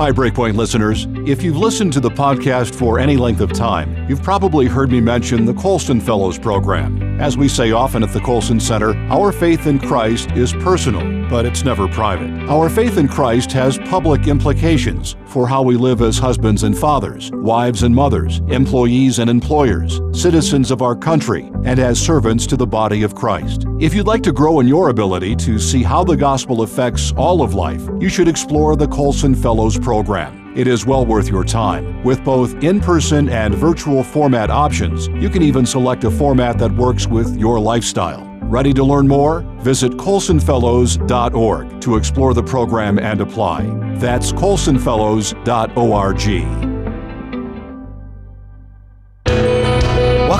Hi, 0.00 0.10
Breakpoint 0.12 0.56
listeners. 0.56 1.06
If 1.28 1.42
you've 1.42 1.58
listened 1.58 1.92
to 1.92 2.00
the 2.00 2.08
podcast 2.08 2.74
for 2.74 2.98
any 2.98 3.18
length 3.18 3.42
of 3.42 3.52
time, 3.52 4.08
you've 4.08 4.22
probably 4.22 4.64
heard 4.64 4.90
me 4.90 4.98
mention 4.98 5.44
the 5.44 5.52
Colson 5.52 6.00
Fellows 6.00 6.38
program. 6.38 7.20
As 7.20 7.36
we 7.36 7.48
say 7.48 7.72
often 7.72 8.02
at 8.02 8.10
the 8.14 8.20
Colson 8.20 8.58
Center, 8.58 8.96
our 9.12 9.30
faith 9.30 9.66
in 9.66 9.78
Christ 9.78 10.30
is 10.30 10.54
personal, 10.54 11.28
but 11.28 11.44
it's 11.44 11.64
never 11.64 11.86
private. 11.86 12.30
Our 12.48 12.70
faith 12.70 12.96
in 12.96 13.08
Christ 13.08 13.52
has 13.52 13.76
public 13.76 14.26
implications 14.26 15.16
for 15.26 15.46
how 15.46 15.60
we 15.60 15.76
live 15.76 16.00
as 16.00 16.16
husbands 16.16 16.62
and 16.62 16.78
fathers, 16.78 17.30
wives 17.34 17.82
and 17.82 17.94
mothers, 17.94 18.38
employees 18.48 19.18
and 19.18 19.28
employers, 19.28 20.00
citizens 20.12 20.70
of 20.70 20.80
our 20.80 20.96
country, 20.96 21.52
and 21.66 21.78
as 21.78 22.00
servants 22.00 22.46
to 22.46 22.56
the 22.56 22.66
body 22.66 23.02
of 23.02 23.14
Christ. 23.14 23.66
If 23.80 23.94
you'd 23.94 24.06
like 24.06 24.22
to 24.24 24.32
grow 24.32 24.60
in 24.60 24.68
your 24.68 24.90
ability 24.90 25.34
to 25.36 25.58
see 25.58 25.82
how 25.82 26.04
the 26.04 26.14
gospel 26.14 26.60
affects 26.60 27.14
all 27.16 27.40
of 27.40 27.54
life, 27.54 27.80
you 27.98 28.10
should 28.10 28.28
explore 28.28 28.76
the 28.76 28.86
Colson 28.86 29.34
Fellows 29.34 29.78
program. 29.78 30.52
It 30.54 30.66
is 30.66 30.84
well 30.84 31.06
worth 31.06 31.28
your 31.28 31.44
time. 31.44 32.04
With 32.04 32.22
both 32.22 32.62
in 32.62 32.80
person 32.80 33.30
and 33.30 33.54
virtual 33.54 34.04
format 34.04 34.50
options, 34.50 35.08
you 35.08 35.30
can 35.30 35.42
even 35.42 35.64
select 35.64 36.04
a 36.04 36.10
format 36.10 36.58
that 36.58 36.72
works 36.72 37.06
with 37.06 37.38
your 37.38 37.58
lifestyle. 37.58 38.26
Ready 38.42 38.74
to 38.74 38.84
learn 38.84 39.08
more? 39.08 39.40
Visit 39.60 39.92
colsonfellows.org 39.92 41.80
to 41.80 41.96
explore 41.96 42.34
the 42.34 42.42
program 42.42 42.98
and 42.98 43.22
apply. 43.22 43.62
That's 43.94 44.30
colsonfellows.org. 44.30 46.69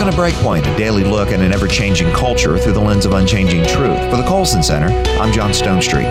Welcome 0.00 0.16
to 0.16 0.23
Breakpoint, 0.23 0.75
a 0.75 0.78
daily 0.78 1.04
look 1.04 1.28
at 1.28 1.40
an 1.40 1.52
ever 1.52 1.69
changing 1.69 2.11
culture 2.14 2.57
through 2.57 2.73
the 2.73 2.80
lens 2.80 3.04
of 3.04 3.12
unchanging 3.12 3.66
truth. 3.66 4.00
For 4.09 4.16
the 4.16 4.25
Colson 4.26 4.62
Center, 4.62 4.88
I'm 5.21 5.30
John 5.30 5.50
Stonestreet. 5.50 6.07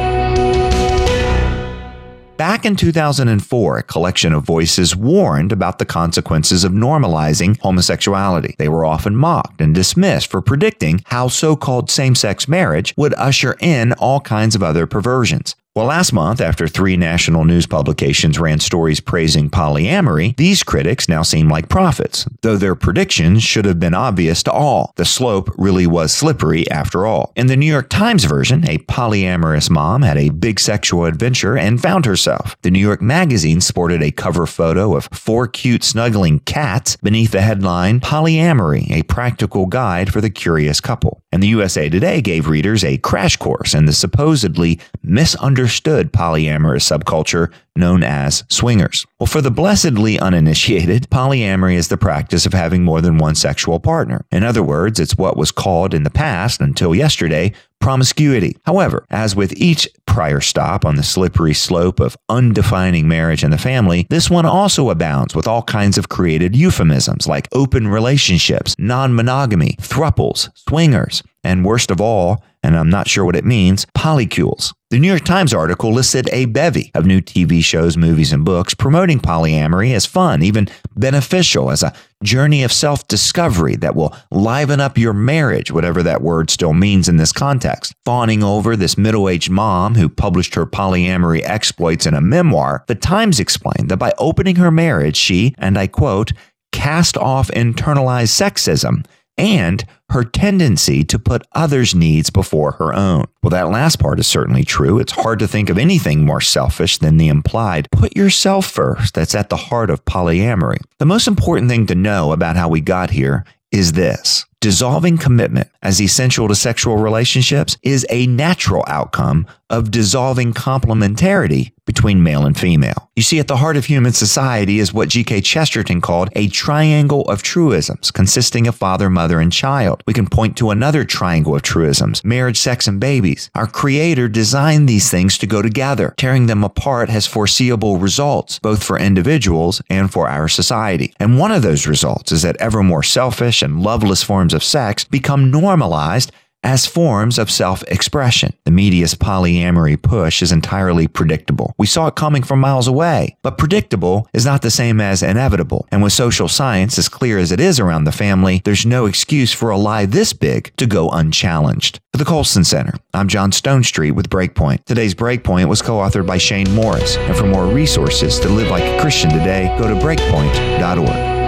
Back 2.38 2.66
in 2.66 2.76
2004, 2.76 3.78
a 3.80 3.84
collection 3.84 4.32
of 4.34 4.44
voices 4.44 4.96
warned 4.96 5.52
about 5.52 5.80
the 5.80 5.88
consequences 5.88 6.64
of 6.64 6.72
normalizing 6.72 7.60
homosexuality. 7.62 8.54
They 8.60 8.70
were 8.70 8.86
often 8.86 9.16
mocked 9.16 9.60
and 9.60 9.74
dismissed 9.74 10.30
for 10.30 10.40
predicting 10.40 11.02
how 11.06 11.28
so 11.28 11.56
called 11.56 11.90
same 11.90 12.14
sex 12.14 12.48
marriage 12.48 12.94
would 12.96 13.16
usher 13.16 13.58
in 13.60 13.94
all 13.94 14.22
kinds 14.22 14.54
of 14.54 14.62
other 14.62 14.86
perversions. 14.86 15.56
Well, 15.76 15.86
last 15.86 16.14
month, 16.14 16.42
after 16.42 16.68
three 16.68 16.98
national 16.98 17.46
news 17.46 17.68
publications 17.68 18.40
ran 18.40 18.60
stories 18.60 19.00
praising 19.00 19.52
polyamory, 19.52 20.36
these 20.36 20.64
critics 20.64 21.08
now 21.08 21.22
seem 21.22 21.48
like 21.48 21.70
prophets, 21.70 22.28
though 22.42 22.58
their 22.58 22.74
predictions 22.74 23.44
should 23.44 23.66
have 23.66 23.80
been 23.80 23.94
obvious 23.94 24.42
to 24.44 24.52
all. 24.52 24.94
The 24.96 25.06
slope 25.06 25.52
really 25.60 25.86
was 25.86 26.12
slippery 26.12 26.70
after 26.72 27.06
all. 27.06 27.32
In 27.36 27.46
the 27.46 27.56
New 27.56 27.68
York 27.68 27.88
Times 27.88 28.24
version, 28.24 28.68
a 28.68 28.80
polyamorous 28.80 29.70
mom 29.70 30.02
had 30.02 30.18
a 30.18 30.32
big 30.32 30.60
sexual 30.60 31.06
adventure 31.06 31.56
and 31.56 31.80
found 31.80 32.08
herself. 32.08 32.58
The 32.64 32.72
New 32.72 32.80
York 32.80 33.02
Magazine 33.02 33.62
sported 33.62 34.02
a 34.02 34.10
cover 34.10 34.48
photo 34.48 34.96
of 34.96 35.08
four 35.14 35.48
cute 35.48 35.84
snuggling 35.84 36.40
cats 36.40 36.98
beneath 36.98 37.32
the 37.32 37.42
headline 37.42 38.00
Polyamory, 38.00 38.90
a 38.90 39.04
practical 39.04 39.68
guide 39.68 40.12
for 40.12 40.20
the 40.20 40.32
curious 40.32 40.82
couple. 40.82 41.22
And 41.32 41.44
the 41.44 41.48
USA 41.50 41.90
Today 41.90 42.22
gave 42.22 42.48
readers 42.48 42.84
a 42.84 42.98
crash 42.98 43.38
course 43.38 43.76
in 43.76 43.86
the 43.86 43.94
supposedly 43.94 44.80
misunderstood 45.04 45.59
understood 45.60 46.14
polyamorous 46.14 46.88
subculture 46.88 47.52
known 47.76 48.02
as 48.02 48.46
swingers. 48.50 49.06
Well, 49.20 49.28
for 49.28 49.42
the 49.42 49.52
blessedly 49.52 50.18
uninitiated, 50.18 51.10
polyamory 51.10 51.76
is 51.76 51.90
the 51.90 51.98
practice 51.98 52.46
of 52.46 52.54
having 52.54 52.86
more 52.86 53.02
than 53.02 53.18
one 53.18 53.36
sexual 53.36 53.78
partner. 53.82 54.26
In 54.32 54.46
other 54.46 54.64
words, 54.64 55.02
it's 55.02 55.18
what 55.18 55.36
was 55.36 55.52
called 55.52 55.94
in 55.94 56.04
the 56.04 56.10
past, 56.10 56.62
until 56.62 56.96
yesterday, 56.96 57.52
promiscuity. 57.82 58.56
However, 58.66 59.06
as 59.10 59.36
with 59.36 59.52
each 59.58 59.86
prior 60.06 60.40
stop 60.40 60.86
on 60.86 60.96
the 60.96 61.04
slippery 61.04 61.54
slope 61.54 62.00
of 62.00 62.18
undefining 62.30 63.06
marriage 63.06 63.44
and 63.44 63.52
the 63.52 63.58
family, 63.58 64.08
this 64.10 64.30
one 64.30 64.46
also 64.46 64.90
abounds 64.90 65.36
with 65.36 65.48
all 65.48 65.64
kinds 65.64 65.98
of 65.98 66.08
created 66.08 66.56
euphemisms 66.56 67.28
like 67.28 67.50
open 67.52 67.86
relationships, 67.86 68.76
non 68.80 69.14
monogamy, 69.14 69.76
thruples, 69.82 70.50
swingers, 70.56 71.22
and 71.44 71.66
worst 71.66 71.92
of 71.92 72.00
all, 72.00 72.44
and 72.64 72.78
I'm 72.78 72.90
not 72.90 73.08
sure 73.08 73.26
what 73.26 73.36
it 73.36 73.46
means, 73.46 73.86
polycules. 73.98 74.74
The 74.92 74.98
New 74.98 75.08
York 75.08 75.24
Times 75.24 75.54
article 75.54 75.94
listed 75.94 76.30
a 76.32 76.46
bevy 76.46 76.90
of 76.96 77.06
new 77.06 77.22
TV 77.22 77.64
shows, 77.64 77.96
movies, 77.96 78.34
and 78.34 78.44
books 78.44 78.74
promoting 78.74 79.20
polyamory 79.20 79.94
as 79.94 80.08
fun, 80.08 80.42
even 80.42 80.68
beneficial, 80.96 81.70
as 81.70 81.84
a 81.84 81.94
journey 82.24 82.64
of 82.64 82.74
self 82.74 83.08
discovery 83.08 83.76
that 83.76 83.96
will 83.96 84.16
liven 84.32 84.82
up 84.82 84.98
your 84.98 85.14
marriage, 85.14 85.72
whatever 85.72 86.02
that 86.02 86.24
word 86.24 86.50
still 86.50 86.74
means 86.74 87.08
in 87.08 87.18
this 87.18 87.32
context. 87.32 87.94
Fawning 88.04 88.44
over 88.44 88.76
this 88.76 88.98
middle 88.98 89.30
aged 89.30 89.52
mom 89.52 89.94
who 89.94 90.10
published 90.10 90.56
her 90.56 90.66
polyamory 90.66 91.44
exploits 91.44 92.08
in 92.08 92.16
a 92.16 92.22
memoir, 92.22 92.84
The 92.88 92.96
Times 92.96 93.40
explained 93.40 93.90
that 93.90 93.98
by 93.98 94.12
opening 94.18 94.56
her 94.56 94.72
marriage, 94.72 95.18
she, 95.18 95.54
and 95.60 95.78
I 95.78 95.86
quote, 95.86 96.34
cast 96.72 97.16
off 97.18 97.50
internalized 97.50 98.34
sexism 98.34 99.06
and 99.40 99.86
her 100.10 100.24
tendency 100.24 101.04
to 101.06 101.18
put 101.18 101.48
others' 101.54 101.96
needs 101.96 102.30
before 102.30 102.74
her 102.74 102.94
own. 102.94 103.26
Well, 103.42 103.52
that 103.52 103.70
last 103.70 104.00
part 104.00 104.20
is 104.20 104.28
certainly 104.28 104.64
true. 104.64 105.00
It's 105.00 105.14
hard 105.14 105.40
to 105.40 105.48
think 105.48 105.70
of 105.70 105.78
anything 105.78 106.26
more 106.26 106.42
selfish 106.42 106.98
than 106.98 107.18
the 107.18 107.30
implied 107.30 107.90
put 107.92 108.16
yourself 108.16 108.66
first 108.66 109.14
that's 109.14 109.36
at 109.36 109.50
the 109.50 109.56
heart 109.56 109.90
of 109.90 110.04
polyamory. 110.06 110.80
The 110.98 111.06
most 111.06 111.28
important 111.28 111.70
thing 111.70 111.86
to 111.88 111.96
know 111.96 112.34
about 112.34 112.58
how 112.58 112.70
we 112.70 112.82
got 112.82 113.12
here 113.12 113.46
is 113.72 113.94
this 113.94 114.46
dissolving 114.62 115.18
commitment 115.18 115.70
as 115.82 116.02
essential 116.02 116.48
to 116.48 116.56
sexual 116.56 116.98
relationships 116.98 117.78
is 117.82 118.06
a 118.10 118.28
natural 118.28 118.84
outcome 118.88 119.48
of 119.70 119.92
dissolving 119.92 120.54
complementarity 120.54 121.72
between 121.90 122.22
male 122.22 122.46
and 122.46 122.56
female. 122.56 123.10
You 123.16 123.24
see, 123.24 123.40
at 123.40 123.48
the 123.48 123.58
heart 123.58 123.76
of 123.76 123.86
human 123.86 124.14
society 124.14 124.78
is 124.78 124.94
what 124.94 125.10
G.K. 125.10 125.42
Chesterton 125.42 126.02
called 126.02 126.30
a 126.36 126.48
triangle 126.50 127.28
of 127.28 127.42
truisms 127.42 128.12
consisting 128.12 128.68
of 128.68 128.76
father, 128.76 129.10
mother, 129.10 129.40
and 129.40 129.52
child. 129.52 130.04
We 130.06 130.14
can 130.14 130.28
point 130.28 130.56
to 130.58 130.70
another 130.70 131.04
triangle 131.04 131.56
of 131.56 131.64
truisms 131.64 132.24
marriage, 132.24 132.60
sex, 132.60 132.88
and 132.88 133.00
babies. 133.00 133.50
Our 133.56 133.66
Creator 133.66 134.28
designed 134.30 134.88
these 134.88 135.10
things 135.10 135.40
to 135.40 135.48
go 135.48 135.64
together. 135.64 136.14
Tearing 136.16 136.46
them 136.46 136.64
apart 136.64 137.10
has 137.10 137.26
foreseeable 137.26 137.98
results, 137.98 138.60
both 138.60 138.84
for 138.84 139.00
individuals 139.00 139.82
and 139.90 140.14
for 140.14 140.30
our 140.30 140.48
society. 140.48 141.12
And 141.20 141.40
one 141.40 141.52
of 141.52 141.64
those 141.64 141.88
results 141.88 142.32
is 142.32 142.44
that 142.44 142.58
ever 142.58 142.84
more 142.84 143.02
selfish 143.02 143.64
and 143.64 143.82
loveless 143.82 144.22
forms 144.22 144.54
of 144.54 144.64
sex 144.64 145.06
become 145.06 145.50
normalized 145.50 146.32
as 146.64 146.86
forms 146.86 147.40
of 147.40 147.50
self 147.50 147.84
expression. 147.84 148.54
The 148.66 148.72
media's 148.72 149.16
polyamory 149.16 150.02
push 150.02 150.42
is 150.42 150.52
entirely 150.52 151.08
predictable. 151.08 151.74
We 151.78 151.88
saw 151.88 152.08
it 152.08 152.16
coming 152.16 152.44
from 152.44 152.60
miles 152.60 152.88
away. 152.88 153.38
But 153.42 153.58
predictable 153.58 154.28
is 154.34 154.46
not 154.46 154.62
the 154.62 154.72
same 154.72 155.00
as 155.02 155.24
inevitable. 155.24 155.88
And 155.92 156.04
with 156.04 156.14
social 156.14 156.48
science 156.48 156.98
as 156.98 157.10
clear 157.10 157.38
as 157.38 157.52
it 157.52 157.60
is 157.60 157.80
around 157.80 158.04
the 158.04 158.12
family, 158.12 158.62
there's 158.66 158.86
no 158.86 159.06
excuse 159.06 159.54
for 159.54 159.70
a 159.70 159.78
lie 159.78 160.06
this 160.06 160.34
big 160.34 160.76
to 160.78 160.86
go 160.86 161.10
unchallenged. 161.10 162.00
For 162.12 162.18
the 162.18 162.26
Colson 162.26 162.64
Center, 162.64 162.94
I'm 163.14 163.28
John 163.28 163.52
Stonestreet 163.52 164.14
with 164.14 164.30
Breakpoint. 164.30 164.86
Today's 164.86 165.16
Breakpoint 165.16 165.68
was 165.68 165.82
co 165.82 165.98
authored 165.98 166.28
by 166.28 166.38
Shane 166.38 166.74
Morris. 166.74 167.18
And 167.18 167.36
for 167.36 167.46
more 167.46 167.68
resources 167.68 168.40
to 168.40 168.50
live 168.50 168.70
like 168.70 168.84
a 168.84 169.00
Christian 169.02 169.30
today, 169.30 169.74
go 169.80 169.88
to 169.88 169.96
breakpoint.org. 169.96 171.39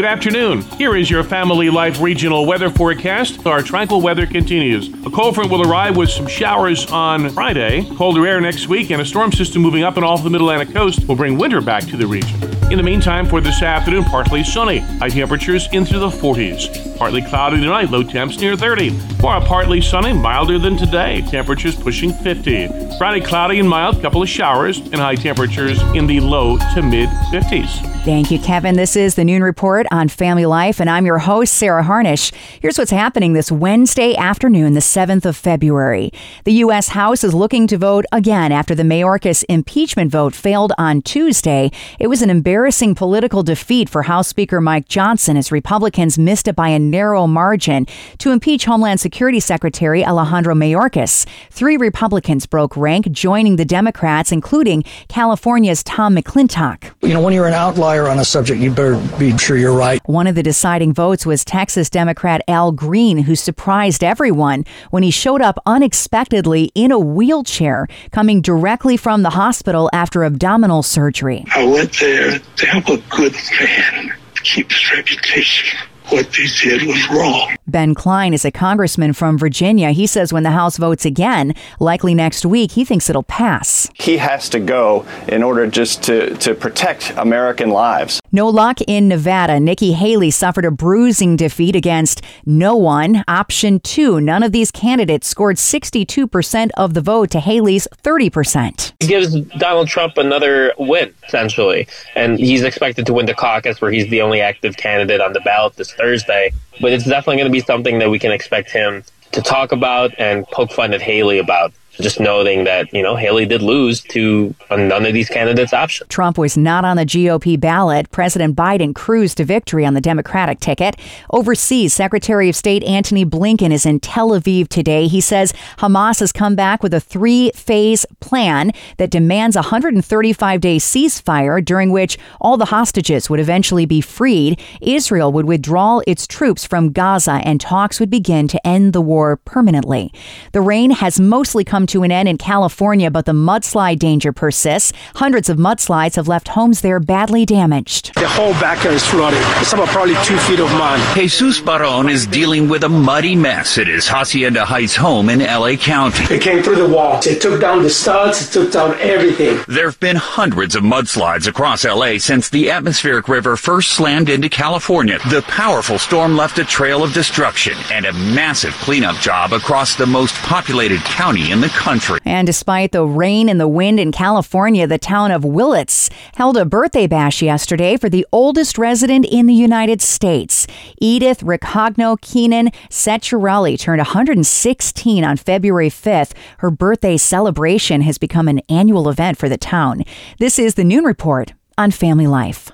Good 0.00 0.08
afternoon. 0.08 0.62
Here 0.78 0.96
is 0.96 1.10
your 1.10 1.22
Family 1.22 1.68
Life 1.68 2.00
regional 2.00 2.46
weather 2.46 2.70
forecast. 2.70 3.46
Our 3.46 3.60
tranquil 3.60 4.00
weather 4.00 4.24
continues. 4.24 4.88
A 5.04 5.10
cold 5.10 5.34
front 5.34 5.50
will 5.50 5.70
arrive 5.70 5.94
with 5.94 6.08
some 6.08 6.26
showers 6.26 6.90
on 6.90 7.28
Friday, 7.28 7.84
colder 7.96 8.26
air 8.26 8.40
next 8.40 8.66
week, 8.66 8.90
and 8.92 9.02
a 9.02 9.04
storm 9.04 9.30
system 9.30 9.60
moving 9.60 9.82
up 9.82 9.96
and 9.96 10.04
off 10.06 10.24
the 10.24 10.30
Mid 10.30 10.40
Atlantic 10.40 10.72
coast 10.72 11.06
will 11.06 11.16
bring 11.16 11.36
winter 11.36 11.60
back 11.60 11.84
to 11.88 11.98
the 11.98 12.06
region. 12.06 12.42
In 12.72 12.78
the 12.78 12.82
meantime, 12.82 13.26
for 13.26 13.42
this 13.42 13.60
afternoon, 13.60 14.04
partly 14.04 14.42
sunny. 14.42 14.78
High 14.78 15.10
temperatures 15.10 15.68
into 15.72 15.98
the 15.98 16.08
40s. 16.08 16.96
Partly 16.96 17.20
cloudy 17.20 17.60
tonight, 17.60 17.90
low 17.90 18.02
temps 18.02 18.38
near 18.38 18.56
30. 18.56 18.98
Tomorrow, 19.16 19.44
partly 19.44 19.82
sunny, 19.82 20.14
milder 20.14 20.58
than 20.58 20.78
today. 20.78 21.20
Temperatures 21.28 21.74
pushing 21.74 22.12
50. 22.12 22.68
Friday, 22.96 23.20
cloudy 23.20 23.58
and 23.58 23.68
mild, 23.68 24.00
couple 24.00 24.22
of 24.22 24.28
showers, 24.30 24.78
and 24.78 24.96
high 24.96 25.16
temperatures 25.16 25.82
in 25.94 26.06
the 26.06 26.20
low 26.20 26.56
to 26.74 26.82
mid 26.82 27.08
50s. 27.32 27.90
Thank 28.04 28.30
you, 28.30 28.38
Kevin. 28.38 28.76
This 28.76 28.96
is 28.96 29.16
the 29.16 29.24
Noon 29.24 29.42
Report 29.42 29.86
on 29.90 30.08
Family 30.08 30.46
Life, 30.46 30.80
and 30.80 30.90
I'm 30.90 31.06
your 31.06 31.18
host, 31.18 31.54
Sarah 31.54 31.82
Harnish. 31.82 32.32
Here's 32.60 32.78
what's 32.78 32.90
happening 32.90 33.32
this 33.32 33.50
Wednesday 33.50 34.16
afternoon, 34.16 34.74
the 34.74 34.80
7th 34.80 35.24
of 35.24 35.36
February. 35.36 36.12
The 36.44 36.52
U.S. 36.64 36.88
House 36.88 37.24
is 37.24 37.34
looking 37.34 37.66
to 37.68 37.78
vote 37.78 38.04
again 38.12 38.52
after 38.52 38.74
the 38.74 38.82
Mayorkas 38.82 39.44
impeachment 39.48 40.10
vote 40.10 40.34
failed 40.34 40.72
on 40.76 41.02
Tuesday. 41.02 41.70
It 41.98 42.08
was 42.08 42.20
an 42.20 42.30
embarrassing 42.30 42.94
political 42.94 43.42
defeat 43.42 43.88
for 43.88 44.02
House 44.02 44.28
Speaker 44.28 44.60
Mike 44.60 44.88
Johnson 44.88 45.36
as 45.36 45.50
Republicans 45.50 46.18
missed 46.18 46.48
it 46.48 46.56
by 46.56 46.68
a 46.68 46.78
narrow 46.78 47.26
margin 47.26 47.86
to 48.18 48.32
impeach 48.32 48.64
Homeland 48.64 49.00
Security 49.00 49.40
Secretary 49.40 50.04
Alejandro 50.04 50.54
Mayorkas. 50.54 51.26
Three 51.50 51.76
Republicans 51.76 52.46
broke 52.46 52.76
rank, 52.76 53.10
joining 53.12 53.56
the 53.56 53.64
Democrats, 53.64 54.32
including 54.32 54.84
California's 55.08 55.82
Tom 55.84 56.16
McClintock. 56.16 56.92
You 57.02 57.14
know, 57.14 57.22
when 57.22 57.32
you're 57.32 57.46
an 57.46 57.54
outlier, 57.54 58.08
on 58.10 58.18
a 58.18 58.24
subject, 58.24 58.60
you 58.60 58.70
better 58.70 59.00
be 59.18 59.36
sure 59.38 59.56
you're 59.56 59.69
right. 59.76 60.00
One 60.06 60.26
of 60.26 60.34
the 60.34 60.42
deciding 60.42 60.94
votes 60.94 61.26
was 61.26 61.44
Texas 61.44 61.90
Democrat 61.90 62.42
Al 62.48 62.72
Green, 62.72 63.18
who 63.18 63.34
surprised 63.34 64.04
everyone 64.04 64.64
when 64.90 65.02
he 65.02 65.10
showed 65.10 65.42
up 65.42 65.58
unexpectedly 65.66 66.70
in 66.74 66.92
a 66.92 66.98
wheelchair, 66.98 67.86
coming 68.10 68.40
directly 68.40 68.96
from 68.96 69.22
the 69.22 69.30
hospital 69.30 69.90
after 69.92 70.24
abdominal 70.24 70.82
surgery. 70.82 71.44
I 71.54 71.64
went 71.64 71.98
there 72.00 72.38
to 72.38 72.66
help 72.66 72.88
a 72.88 72.98
good 73.14 73.34
man 73.60 74.12
keep 74.42 74.70
his 74.70 74.90
reputation 74.92 75.78
what 76.10 76.32
they 76.32 76.46
did 76.60 76.82
was 76.82 77.08
wrong. 77.10 77.56
Ben 77.66 77.94
Cline 77.94 78.34
is 78.34 78.44
a 78.44 78.50
congressman 78.50 79.12
from 79.12 79.38
Virginia. 79.38 79.90
He 79.92 80.06
says 80.06 80.32
when 80.32 80.42
the 80.42 80.50
House 80.50 80.76
votes 80.76 81.04
again, 81.04 81.54
likely 81.78 82.14
next 82.14 82.44
week, 82.44 82.72
he 82.72 82.84
thinks 82.84 83.08
it'll 83.08 83.22
pass. 83.22 83.88
He 83.94 84.16
has 84.16 84.48
to 84.50 84.60
go 84.60 85.06
in 85.28 85.42
order 85.42 85.66
just 85.66 86.02
to, 86.04 86.34
to 86.38 86.54
protect 86.54 87.12
American 87.16 87.70
lives. 87.70 88.19
No 88.32 88.48
luck 88.48 88.80
in 88.86 89.08
Nevada. 89.08 89.58
Nikki 89.58 89.92
Haley 89.92 90.30
suffered 90.30 90.64
a 90.64 90.70
bruising 90.70 91.34
defeat 91.34 91.74
against 91.74 92.22
no 92.46 92.76
one. 92.76 93.24
Option 93.26 93.80
two. 93.80 94.20
None 94.20 94.44
of 94.44 94.52
these 94.52 94.70
candidates 94.70 95.26
scored 95.26 95.56
62% 95.56 96.70
of 96.76 96.94
the 96.94 97.00
vote 97.00 97.30
to 97.32 97.40
Haley's 97.40 97.88
30%. 98.04 98.92
It 99.00 99.08
gives 99.08 99.40
Donald 99.58 99.88
Trump 99.88 100.16
another 100.16 100.72
win, 100.78 101.12
essentially. 101.26 101.88
And 102.14 102.38
he's 102.38 102.62
expected 102.62 103.04
to 103.06 103.12
win 103.12 103.26
the 103.26 103.34
caucus 103.34 103.80
where 103.80 103.90
he's 103.90 104.08
the 104.10 104.22
only 104.22 104.40
active 104.40 104.76
candidate 104.76 105.20
on 105.20 105.32
the 105.32 105.40
ballot 105.40 105.74
this 105.74 105.92
Thursday. 105.92 106.52
But 106.80 106.92
it's 106.92 107.04
definitely 107.04 107.38
going 107.38 107.48
to 107.48 107.52
be 107.52 107.60
something 107.60 107.98
that 107.98 108.10
we 108.10 108.20
can 108.20 108.30
expect 108.30 108.70
him 108.70 109.02
to 109.32 109.42
talk 109.42 109.72
about 109.72 110.12
and 110.18 110.46
poke 110.46 110.70
fun 110.70 110.94
at 110.94 111.02
Haley 111.02 111.38
about 111.38 111.72
just 112.00 112.20
noting 112.20 112.64
that, 112.64 112.92
you 112.92 113.02
know, 113.02 113.16
Haley 113.16 113.46
did 113.46 113.62
lose 113.62 114.00
to 114.02 114.54
none 114.70 115.06
of 115.06 115.12
these 115.12 115.28
candidates' 115.28 115.72
options. 115.72 116.08
Trump 116.08 116.38
was 116.38 116.56
not 116.56 116.84
on 116.84 116.96
the 116.96 117.04
GOP 117.04 117.58
ballot. 117.58 118.10
President 118.10 118.56
Biden 118.56 118.94
cruised 118.94 119.36
to 119.36 119.44
victory 119.44 119.84
on 119.84 119.94
the 119.94 120.00
Democratic 120.00 120.60
ticket. 120.60 120.96
Overseas, 121.30 121.92
Secretary 121.92 122.48
of 122.48 122.56
State 122.56 122.82
Antony 122.84 123.24
Blinken 123.24 123.72
is 123.72 123.86
in 123.86 124.00
Tel 124.00 124.30
Aviv 124.30 124.68
today. 124.68 125.06
He 125.06 125.20
says 125.20 125.52
Hamas 125.78 126.20
has 126.20 126.32
come 126.32 126.54
back 126.54 126.82
with 126.82 126.94
a 126.94 127.00
three 127.00 127.50
phase 127.54 128.06
plan 128.20 128.72
that 128.96 129.10
demands 129.10 129.56
a 129.56 129.60
135 129.60 130.60
day 130.60 130.76
ceasefire 130.76 131.64
during 131.64 131.90
which 131.90 132.18
all 132.40 132.56
the 132.56 132.66
hostages 132.66 133.28
would 133.28 133.40
eventually 133.40 133.86
be 133.86 134.00
freed. 134.00 134.60
Israel 134.80 135.32
would 135.32 135.46
withdraw 135.46 136.00
its 136.06 136.26
troops 136.26 136.64
from 136.64 136.92
Gaza 136.92 137.40
and 137.44 137.60
talks 137.60 138.00
would 138.00 138.10
begin 138.10 138.48
to 138.48 138.66
end 138.66 138.92
the 138.92 139.00
war 139.00 139.36
permanently. 139.36 140.12
The 140.52 140.60
rain 140.60 140.90
has 140.90 141.20
mostly 141.20 141.64
come 141.64 141.86
to 141.90 142.02
an 142.02 142.10
end 142.10 142.28
in 142.28 142.38
California, 142.38 143.10
but 143.10 143.26
the 143.26 143.32
mudslide 143.32 143.98
danger 143.98 144.32
persists. 144.32 144.92
Hundreds 145.14 145.48
of 145.48 145.58
mudslides 145.58 146.16
have 146.16 146.28
left 146.28 146.48
homes 146.48 146.80
there 146.80 147.00
badly 147.00 147.44
damaged. 147.44 148.14
The 148.14 148.28
whole 148.28 148.52
backyard 148.54 148.96
is 148.96 149.04
flooded. 149.04 149.40
It's 149.60 149.72
about 149.72 149.88
probably 149.88 150.14
two 150.24 150.36
feet 150.38 150.60
of 150.60 150.70
mud. 150.72 151.00
Jesus 151.16 151.60
Baron 151.60 152.08
is 152.08 152.26
dealing 152.26 152.68
with 152.68 152.84
a 152.84 152.88
muddy 152.88 153.34
mess 153.36 153.78
at 153.78 153.86
his 153.86 154.08
Hacienda 154.08 154.64
Heights 154.64 154.96
home 154.96 155.28
in 155.28 155.40
LA 155.40 155.76
County. 155.76 156.34
It 156.34 156.42
came 156.42 156.62
through 156.62 156.76
the 156.76 156.88
wall. 156.88 157.20
It 157.24 157.40
took 157.40 157.60
down 157.60 157.82
the 157.82 157.90
studs. 157.90 158.48
It 158.48 158.52
took 158.52 158.72
down 158.72 158.98
everything. 159.00 159.64
There 159.66 159.86
have 159.86 159.98
been 160.00 160.16
hundreds 160.16 160.74
of 160.76 160.82
mudslides 160.82 161.46
across 161.46 161.84
LA 161.84 162.18
since 162.18 162.48
the 162.48 162.70
atmospheric 162.70 163.28
river 163.28 163.56
first 163.56 163.92
slammed 163.92 164.28
into 164.28 164.48
California. 164.48 165.18
The 165.30 165.42
powerful 165.42 165.98
storm 165.98 166.36
left 166.36 166.58
a 166.58 166.64
trail 166.64 167.02
of 167.02 167.12
destruction 167.12 167.76
and 167.90 168.06
a 168.06 168.12
massive 168.12 168.74
cleanup 168.74 169.16
job 169.16 169.52
across 169.52 169.96
the 169.96 170.06
most 170.06 170.34
populated 170.36 171.00
county 171.00 171.50
in 171.50 171.60
the 171.60 171.68
country. 171.70 172.20
And 172.24 172.46
despite 172.46 172.92
the 172.92 173.04
rain 173.04 173.48
and 173.48 173.60
the 173.60 173.68
wind 173.68 174.00
in 174.00 174.12
California, 174.12 174.86
the 174.86 174.98
town 174.98 175.30
of 175.30 175.44
Willits 175.44 176.10
held 176.34 176.56
a 176.56 176.64
birthday 176.64 177.06
bash 177.06 177.42
yesterday 177.42 177.96
for 177.96 178.08
the 178.08 178.26
oldest 178.32 178.78
resident 178.78 179.26
in 179.26 179.46
the 179.46 179.54
United 179.54 180.00
States. 180.00 180.66
Edith 181.00 181.40
Recagno 181.40 182.20
Keenan 182.20 182.70
Ceccarelli 182.88 183.78
turned 183.78 184.00
116 184.00 185.24
on 185.24 185.36
February 185.36 185.90
5th. 185.90 186.32
Her 186.58 186.70
birthday 186.70 187.16
celebration 187.16 188.02
has 188.02 188.18
become 188.18 188.48
an 188.48 188.60
annual 188.68 189.08
event 189.08 189.38
for 189.38 189.48
the 189.48 189.58
town. 189.58 190.04
This 190.38 190.58
is 190.58 190.74
the 190.74 190.84
Noon 190.84 191.04
Report 191.04 191.52
on 191.78 191.90
Family 191.90 192.26
Life. 192.26 192.70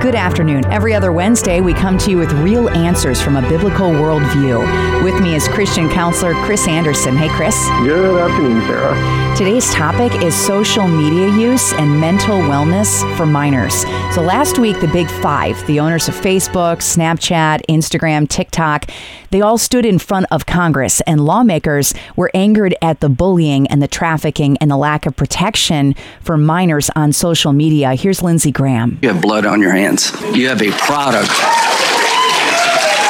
Good 0.00 0.14
afternoon. 0.14 0.64
Every 0.72 0.94
other 0.94 1.12
Wednesday, 1.12 1.60
we 1.60 1.74
come 1.74 1.98
to 1.98 2.10
you 2.10 2.16
with 2.16 2.32
real 2.32 2.70
answers 2.70 3.20
from 3.20 3.36
a 3.36 3.42
biblical 3.42 3.90
worldview. 3.90 5.04
With 5.04 5.20
me 5.20 5.34
is 5.34 5.46
Christian 5.46 5.90
counselor 5.90 6.32
Chris 6.46 6.66
Anderson. 6.66 7.18
Hey, 7.18 7.28
Chris. 7.28 7.54
Good 7.82 8.18
afternoon, 8.18 8.62
Sarah. 8.62 9.36
Today's 9.36 9.72
topic 9.74 10.22
is 10.22 10.34
social 10.34 10.88
media 10.88 11.28
use 11.28 11.74
and 11.74 12.00
mental 12.00 12.38
wellness 12.38 13.04
for 13.16 13.26
minors. 13.26 13.82
So, 14.14 14.22
last 14.22 14.58
week, 14.58 14.80
the 14.80 14.88
big 14.88 15.08
five, 15.22 15.64
the 15.66 15.80
owners 15.80 16.08
of 16.08 16.14
Facebook, 16.14 16.78
Snapchat, 16.78 17.60
Instagram, 17.68 18.26
TikTok, 18.26 18.90
they 19.30 19.42
all 19.42 19.58
stood 19.58 19.86
in 19.86 19.98
front 19.98 20.26
of 20.30 20.46
Congress, 20.46 21.00
and 21.02 21.24
lawmakers 21.24 21.94
were 22.16 22.30
angered 22.34 22.74
at 22.82 23.00
the 23.00 23.08
bullying 23.08 23.66
and 23.68 23.80
the 23.80 23.88
trafficking 23.88 24.56
and 24.58 24.70
the 24.70 24.76
lack 24.76 25.06
of 25.06 25.14
protection 25.14 25.94
for 26.20 26.36
minors 26.36 26.90
on 26.96 27.12
social 27.12 27.52
media. 27.52 27.94
Here's 27.94 28.22
Lindsey 28.22 28.50
Graham. 28.50 28.98
You 29.02 29.10
have 29.10 29.22
blood 29.22 29.46
on 29.46 29.60
your 29.60 29.72
hands. 29.72 29.89
You 29.90 30.46
have 30.46 30.62
a 30.62 30.70
product. 30.70 31.34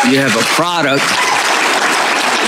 You 0.08 0.16
have 0.16 0.34
a 0.34 0.44
product 0.56 1.04